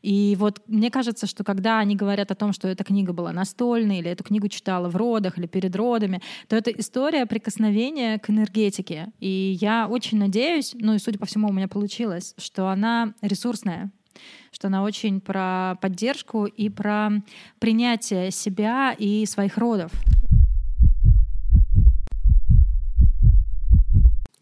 [0.00, 3.98] И вот мне кажется, что когда они говорят о том, что эта книга была настольной,
[3.98, 9.08] или эту книгу читала в родах или перед родами, то это история прикосновения к энергетике.
[9.18, 13.90] И я очень надеюсь, ну и судя по всему у меня получилось, что она ресурсная,
[14.52, 17.10] что она очень про поддержку и про
[17.58, 19.90] принятие себя и своих родов.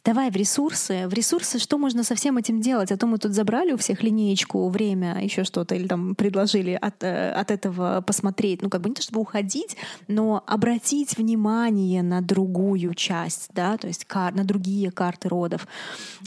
[0.07, 1.09] Давай в ресурсы.
[1.09, 2.93] В ресурсы что можно со всем этим делать?
[2.93, 7.03] А то мы тут забрали у всех линеечку, время, еще что-то, или там предложили от,
[7.03, 8.63] э, от этого посмотреть.
[8.63, 9.77] Ну, как бы не то чтобы уходить,
[10.07, 15.67] но обратить внимание на другую часть, да, то есть кар на другие карты родов.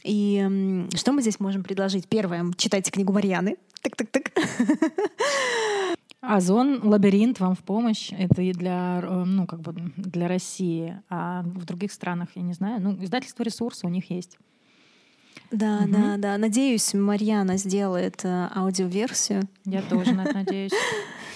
[0.03, 2.05] И что мы здесь можем предложить?
[2.09, 3.55] Первое, читайте книгу Марьяны.
[3.81, 4.31] Так-так-так.
[6.29, 8.11] Озон, лабиринт вам в помощь.
[8.11, 11.01] Это и для, э, ну, как бы для России.
[11.09, 12.79] А в других странах, я не знаю.
[12.79, 14.37] Ну, издательство ресурса у них есть.
[15.49, 15.91] Да, угу.
[15.91, 16.37] да, да.
[16.37, 19.49] Надеюсь, Марьяна сделает э, аудиоверсию.
[19.65, 20.71] Я тоже надеюсь.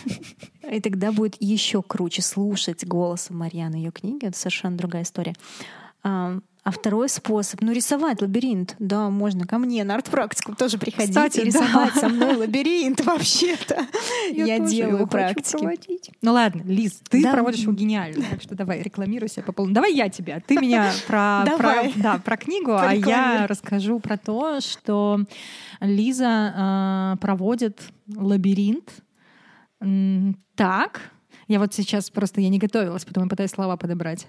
[0.72, 4.28] И тогда будет еще круче слушать голосом Марьяны ее книги.
[4.28, 5.34] Это совершенно другая история.
[6.66, 8.78] А второй способ, ну, рисовать лабиринт.
[8.80, 12.00] Да, можно ко мне на арт-практику тоже приходить Кстати, и рисовать да.
[12.00, 13.86] со мной лабиринт вообще-то.
[14.32, 16.08] Я, Я делаю практики.
[16.22, 17.34] Ну ладно, Лиз, ты да.
[17.34, 19.76] проводишь его гениально, так что давай, рекламируйся по полному.
[19.76, 20.40] Давай я тебя.
[20.40, 25.20] Ты меня про, про, да, про книгу, а я расскажу про то, что
[25.82, 28.90] Лиза э, проводит лабиринт
[30.56, 31.02] так.
[31.50, 34.28] Я вот сейчас просто я не готовилась, потом я пытаюсь слова подобрать.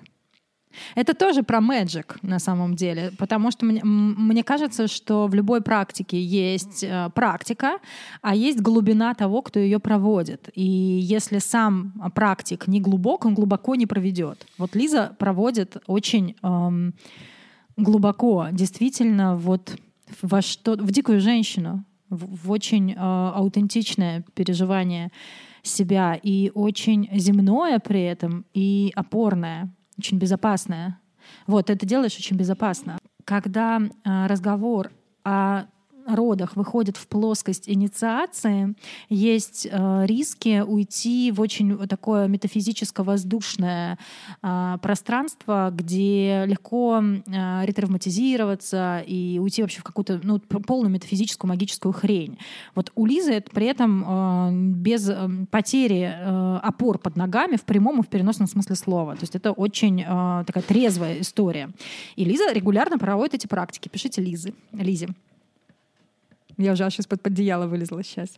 [0.94, 5.60] Это тоже про magic на самом деле, потому что мне, мне кажется, что в любой
[5.60, 7.78] практике есть э, практика,
[8.22, 10.50] а есть глубина того, кто ее проводит.
[10.54, 14.46] И если сам практик не глубок, он глубоко не проведет.
[14.58, 16.94] Вот Лиза проводит очень эм,
[17.76, 19.76] глубоко, действительно, вот
[20.22, 25.10] во что, в дикую женщину, в, в очень э, аутентичное переживание
[25.62, 31.00] себя и очень земное при этом и опорное очень безопасная.
[31.46, 32.98] Вот, это делаешь очень безопасно.
[33.24, 34.90] Когда э, разговор
[35.24, 35.64] о
[36.06, 38.74] родах выходит в плоскость инициации,
[39.08, 43.98] есть э, риски уйти в очень такое метафизическо-воздушное
[44.42, 51.92] э, пространство, где легко э, ретравматизироваться и уйти вообще в какую-то ну, полную метафизическую магическую
[51.92, 52.38] хрень.
[52.74, 57.62] Вот у Лизы это при этом э, без э, потери э, опор под ногами в
[57.62, 59.14] прямом и в переносном смысле слова.
[59.14, 61.70] То есть это очень э, такая трезвая история.
[62.16, 63.88] И Лиза регулярно проводит эти практики.
[63.88, 65.08] Пишите Лизы, Лизе.
[66.56, 68.30] Я уже сейчас под одеяло вылезла сейчас.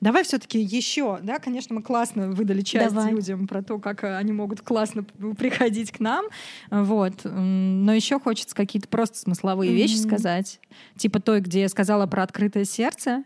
[0.00, 3.12] Давай все-таки еще, да, конечно, мы классно выдали часть Давай.
[3.12, 5.04] людям про то, как э, они могут классно
[5.38, 6.26] приходить к нам,
[6.70, 7.24] вот.
[7.24, 9.76] Но еще хочется какие-то просто смысловые mm-hmm.
[9.76, 10.60] вещи сказать,
[10.96, 13.24] типа той, где я сказала про открытое сердце,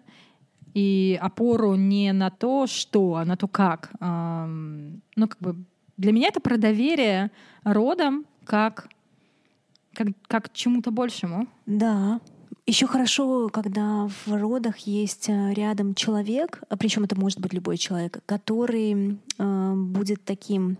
[0.75, 3.91] и опору не на то, что, а на то, как.
[4.01, 5.57] Ну, как бы
[5.97, 7.31] для меня это про доверие
[7.63, 8.89] родам как,
[9.95, 11.47] как, как чему-то большему.
[11.67, 12.21] Да.
[12.65, 17.77] Еще хорошо, когда в родах есть э, рядом человек, а причем это может быть любой
[17.77, 20.79] человек, который э, будет таким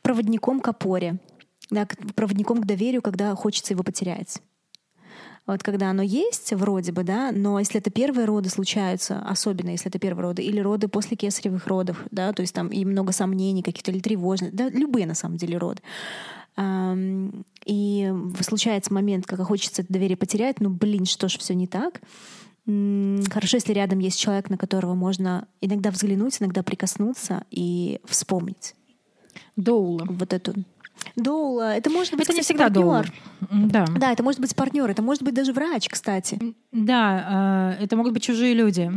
[0.00, 1.18] проводником к опоре,
[1.70, 4.40] да, проводником к доверию, когда хочется его потерять.
[5.46, 9.90] Вот когда оно есть вроде бы, да, но если это первые роды случаются, особенно если
[9.90, 13.62] это первые роды, или роды после кесаревых родов, да, то есть там и много сомнений
[13.62, 15.82] каких-то, или тревожных, да, любые на самом деле роды.
[16.56, 22.00] И случается момент, когда хочется это доверие потерять, ну, блин, что ж все не так.
[22.64, 28.74] Хорошо, если рядом есть человек, на которого можно иногда взглянуть, иногда прикоснуться и вспомнить.
[29.56, 30.06] Доула.
[30.08, 30.54] Вот эту
[31.16, 31.76] Доула.
[31.76, 33.12] Это может быть, это кстати, не всегда партнер.
[33.50, 33.84] Да.
[33.98, 36.38] да, это может быть партнер, это может быть даже врач, кстати.
[36.72, 38.90] Да, э, это могут быть чужие люди.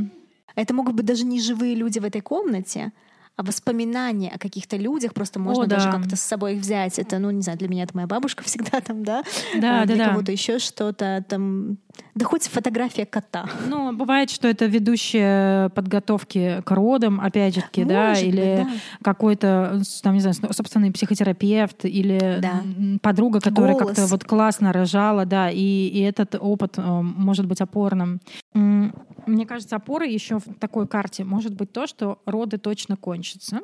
[0.56, 2.92] Это могут быть даже не живые люди в этой комнате,
[3.38, 5.92] а воспоминания о каких-то людях просто можно о, даже да.
[5.92, 6.98] как-то с собой их взять.
[6.98, 9.24] Это, ну, не знаю, для меня это моя бабушка всегда там, да?
[9.56, 10.10] Да, а да, для да.
[10.10, 11.78] кого-то еще что-то там.
[12.16, 13.48] Да хоть фотография кота.
[13.68, 18.66] Ну, бывает, что это ведущая подготовки к родам, опять же таки, да, Может или быть,
[18.66, 18.70] да.
[19.04, 22.64] какой-то, там, не знаю, собственный психотерапевт или Да.
[23.02, 28.20] подруга, которая как-то вот классно рожала, да, и, и этот опыт э, может быть опорным.
[28.54, 33.62] Мне кажется, опорой еще в такой карте может быть то, что роды точно кончатся.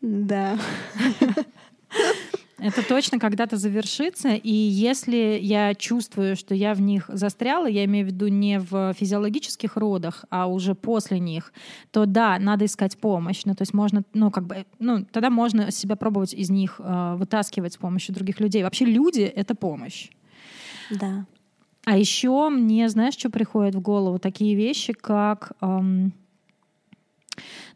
[0.00, 0.56] Да.
[2.62, 8.04] Это точно когда-то завершится, и если я чувствую, что я в них застряла, я имею
[8.04, 11.52] в виду не в физиологических родах, а уже после них,
[11.90, 13.42] то да, надо искать помощь.
[13.44, 17.14] Ну, то есть можно, ну, как бы, ну, тогда можно себя пробовать из них э,
[17.16, 18.62] вытаскивать с помощью других людей.
[18.62, 20.10] Вообще люди— это помощь.
[20.90, 21.26] Да.
[21.86, 24.18] А еще мне, знаешь, что приходит в голову?
[24.18, 25.52] Такие вещи, как...
[25.60, 26.12] эм,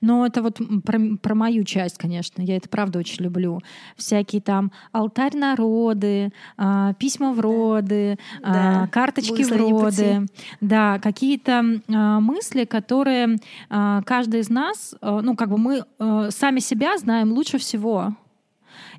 [0.04, 2.42] но это вот про, про мою часть, конечно.
[2.42, 3.60] Я это правда очень люблю.
[3.96, 8.86] Всякие там алтарь народы, а, письма в роды, а, Да.
[8.88, 9.84] карточки в роды.
[10.26, 10.32] пути.
[10.60, 13.38] Да, какие-то а, мысли, которые
[13.70, 18.14] а, каждый из нас, а, ну, как бы мы а, сами себя знаем лучше всего.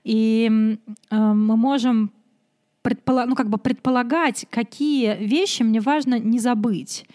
[0.04, 0.78] И
[1.10, 2.12] а, мы можем
[2.84, 7.06] предпола- ну, как бы предполагать, какие вещи мне важно не забыть.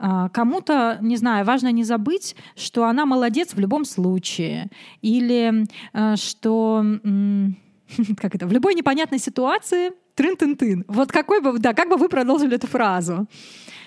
[0.00, 4.70] А, Кому-то, не знаю, важно не забыть, что она молодец в любом случае.
[5.02, 6.82] Или а, что
[8.16, 10.84] как это, в любой непонятной ситуации трын-тын-тын.
[10.88, 13.26] Вот какой бы, да, как бы вы продолжили эту фразу?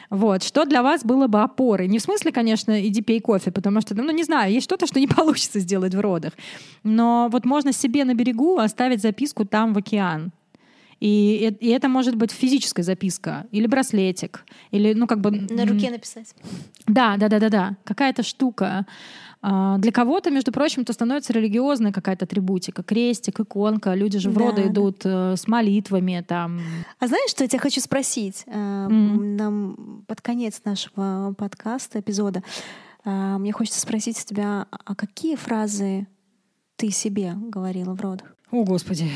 [0.09, 1.87] Вот, что для вас было бы опорой?
[1.87, 4.99] Не в смысле, конечно, иди пей кофе, потому что, ну, не знаю, есть что-то, что
[4.99, 6.33] не получится сделать в родах.
[6.83, 10.31] Но вот можно себе на берегу оставить записку там в океан.
[10.99, 15.31] И, э- и это может быть физическая записка, или браслетик, или, ну, как бы...
[15.31, 16.33] На руке написать.
[16.87, 17.77] да, да, да, да, да.
[17.83, 18.85] Какая-то штука.
[19.45, 22.81] А, Для кого-то, между прочим, это становится религиозная какая-то атрибутика.
[22.81, 23.93] Крестик, иконка.
[23.93, 26.23] Люди же в Да, роды идут э, с молитвами.
[26.25, 26.61] Там.
[26.99, 28.45] А знаешь, что я тебя хочу спросить?
[28.47, 29.35] Мгм.
[29.35, 32.41] Нам под конец нашего подкаста, эпизода,
[33.03, 36.07] мне хочется спросить у тебя, а какие фразы
[36.77, 38.35] ты себе говорила в родах?
[38.53, 39.09] О, Господи,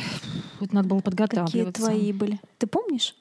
[0.60, 1.82] это надо было Какие подготавливаться.
[1.84, 2.40] твои были?
[2.58, 3.16] Ты помнишь?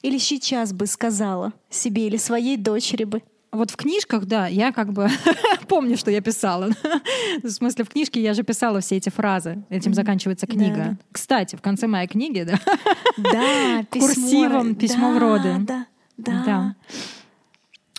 [0.00, 3.22] Или сейчас бы сказала себе или своей дочери бы?
[3.52, 5.10] Вот в книжках, да, я как бы
[5.68, 6.70] помню, что я писала.
[7.42, 9.62] В смысле, в книжке я же писала все эти фразы.
[9.68, 10.76] Этим заканчивается Да, книга.
[10.76, 10.96] да.
[11.12, 12.58] Кстати, в конце моей книги, да,
[13.18, 14.06] Да, письмо.
[14.08, 15.54] Курсивом письмо в Да, роды.
[15.60, 15.86] Да,
[16.16, 16.42] да.
[16.46, 16.76] Да.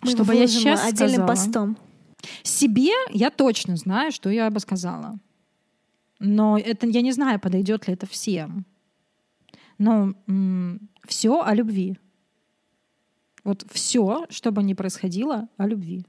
[0.01, 1.28] Мы Чтобы я сейчас отдельным сказала.
[1.28, 1.78] постом.
[2.41, 5.20] Себе я точно знаю, что я бы сказала.
[6.26, 8.65] Но это я не знаю, подойдет ли это всем.
[9.78, 10.13] Но
[11.05, 11.99] все о любви.
[13.43, 16.05] Вот все, что бы ни происходило, о любви.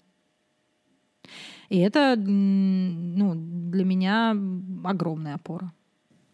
[1.69, 4.37] И это ну, для меня
[4.85, 5.73] огромная опора.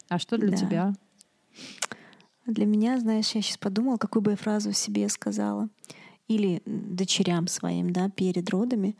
[0.09, 0.57] А что для Да.
[0.57, 0.95] тебя?
[2.47, 5.69] Для меня, знаешь, я сейчас подумала, какую бы я фразу себе сказала.
[6.29, 8.95] Или дочерям своим, да, перед родами.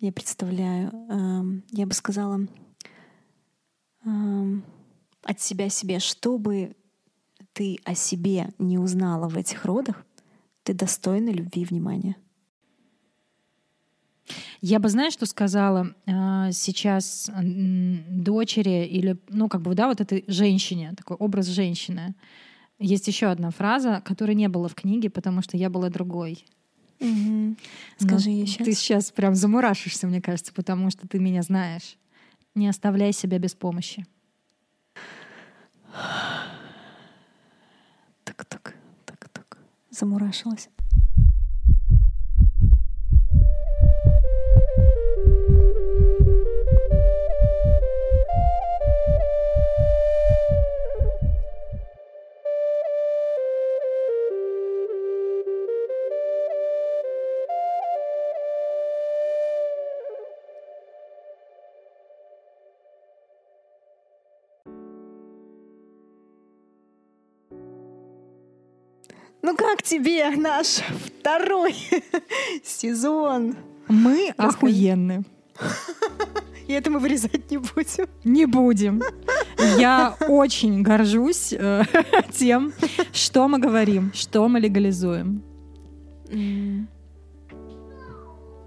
[0.00, 2.40] Я представляю, эм, я бы сказала
[4.06, 6.76] от себя себе, что бы
[7.52, 10.04] ты о себе не узнала в этих родах,
[10.62, 12.16] ты достойна любви и внимания.
[14.60, 20.24] Я бы, знаешь, что сказала а, сейчас дочери или, ну, как бы, да, вот этой
[20.26, 22.14] женщине, такой образ женщины.
[22.78, 26.44] Есть еще одна фраза, которой не было в книге, потому что я была другой.
[26.98, 27.54] Но
[27.98, 28.66] Скажи ее сейчас.
[28.66, 31.96] Ты сейчас прям замурашишься, мне кажется, потому что ты меня знаешь.
[32.56, 34.06] Не оставляй себя без помощи.
[38.24, 39.58] Так, так, так, так.
[39.90, 40.70] Замурашилась.
[69.86, 70.80] Тебе наш
[71.18, 71.74] второй
[72.64, 73.54] сезон?
[73.88, 75.24] Мы охуенны.
[76.66, 78.06] И это мы вырезать не будем.
[78.24, 79.00] Не будем.
[79.78, 81.84] Я очень горжусь э,
[82.32, 82.72] тем,
[83.12, 85.42] что мы говорим, что мы легализуем.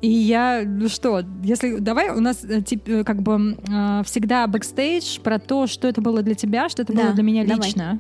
[0.01, 4.47] И я, ну что, если давай у нас э, тип, э, как бы э, всегда
[4.47, 7.67] бэкстейдж про то, что это было для тебя, что это Да, было для меня давай.
[7.67, 7.99] лично.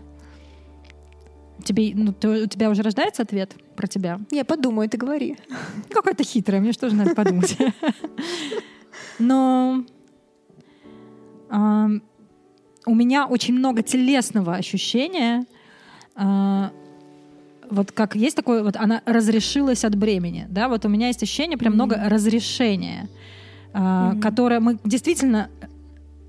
[1.69, 4.19] Тебе, ну, ты- у тебя уже рождается ответ про тебя?
[4.31, 5.37] Я подумаю, ты говори.
[5.91, 7.55] Какая-то хитрая, мне что же надо подумать.
[9.19, 9.83] Но
[11.51, 15.45] у меня очень много телесного ощущения.
[16.15, 16.71] а,
[17.69, 21.55] Вот как есть такое, вот она разрешилась от бремени, да, вот у меня есть ощущение
[21.55, 23.07] прям много разрешения,
[23.73, 25.49] а, которое мы действительно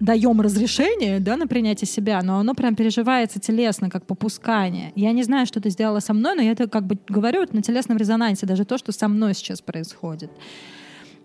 [0.01, 4.92] даем разрешение, да, на принятие себя, но оно прям переживается телесно, как попускание.
[4.96, 7.62] Я не знаю, что ты сделала со мной, но я это как бы говорю на
[7.62, 10.30] телесном резонансе, даже то, что со мной сейчас происходит.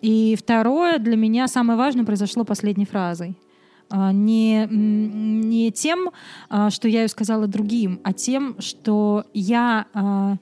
[0.01, 3.37] И второе, для меня самое важное произошло последней фразой.
[3.89, 6.09] А, Не, не тем,
[6.49, 10.37] а, что я ее сказала другим, а тем, что я а,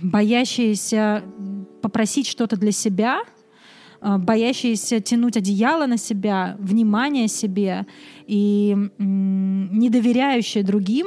[0.00, 1.22] боящаяся
[1.80, 3.22] попросить что-то для себя,
[4.02, 7.86] а, боящаяся тянуть одеяло на себя, внимание себе
[8.26, 11.06] и не доверяющая другим,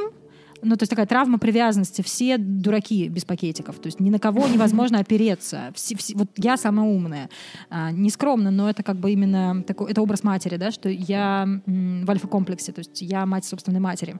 [0.61, 2.01] ну, то есть такая травма привязанности.
[2.01, 3.77] Все дураки без пакетиков.
[3.77, 5.71] То есть ни на кого невозможно опереться.
[5.75, 7.29] Все- все- вот я самая умная.
[7.69, 11.43] А, не скромно, но это как бы именно такой, это образ матери, да, что я
[11.67, 14.15] м, в альфа-комплексе, то есть я мать собственной матери.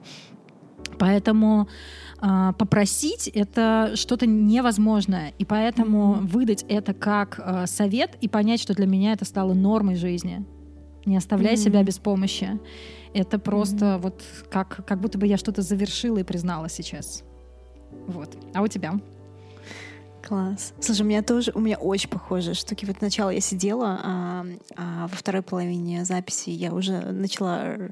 [0.98, 1.68] Поэтому
[2.18, 8.74] а, попросить это что-то невозможное, и поэтому выдать это как а, совет и понять, что
[8.74, 10.44] для меня это стало нормой жизни.
[11.04, 11.62] Не оставляй Мгм.
[11.62, 12.58] себя без помощи.
[13.14, 17.22] Это просто вот как, как будто бы я что-то завершила и признала сейчас.
[18.06, 18.36] Вот.
[18.54, 18.94] А у тебя?
[20.26, 20.74] Класс.
[20.80, 22.84] Слушай, у меня тоже, у меня очень похожие штуки.
[22.84, 27.90] Вот сначала я сидела, а, а во второй половине записи я уже начала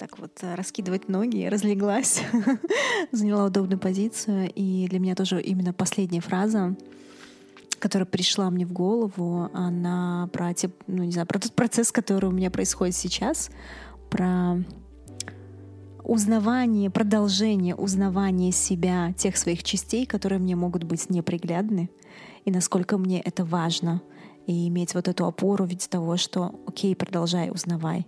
[0.00, 2.22] так вот э, раскидывать ноги, разлеглась,
[3.12, 4.50] заняла удобную позицию.
[4.54, 6.74] И для меня тоже именно последняя фраза,
[7.78, 12.30] которая пришла мне в голову, она про, те, ну, не знаю, про тот процесс, который
[12.30, 13.50] у меня происходит сейчас,
[14.08, 14.64] про
[16.02, 21.90] узнавание, продолжение узнавания себя, тех своих частей, которые мне могут быть неприглядны,
[22.46, 24.00] и насколько мне это важно,
[24.46, 28.06] и иметь вот эту опору в виде того, что окей, продолжай, узнавай.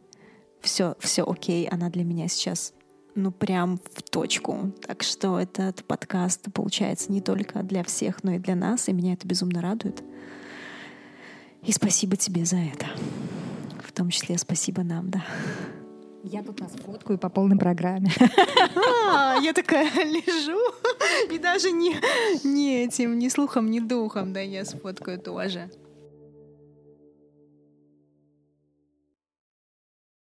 [0.63, 2.73] Все, все окей, она для меня сейчас
[3.15, 4.73] ну прям в точку.
[4.87, 9.13] Так что этот подкаст получается не только для всех, но и для нас, и меня
[9.15, 10.03] это безумно радует.
[11.63, 12.87] И спасибо тебе за это.
[13.85, 15.25] В том числе спасибо нам, да.
[16.25, 18.11] Я тут нас фоткаю по полной программе.
[19.15, 20.59] А, я такая лежу
[21.31, 21.95] и даже не,
[22.45, 25.71] не этим, ни слухом, ни духом, да, я сфоткаю тоже.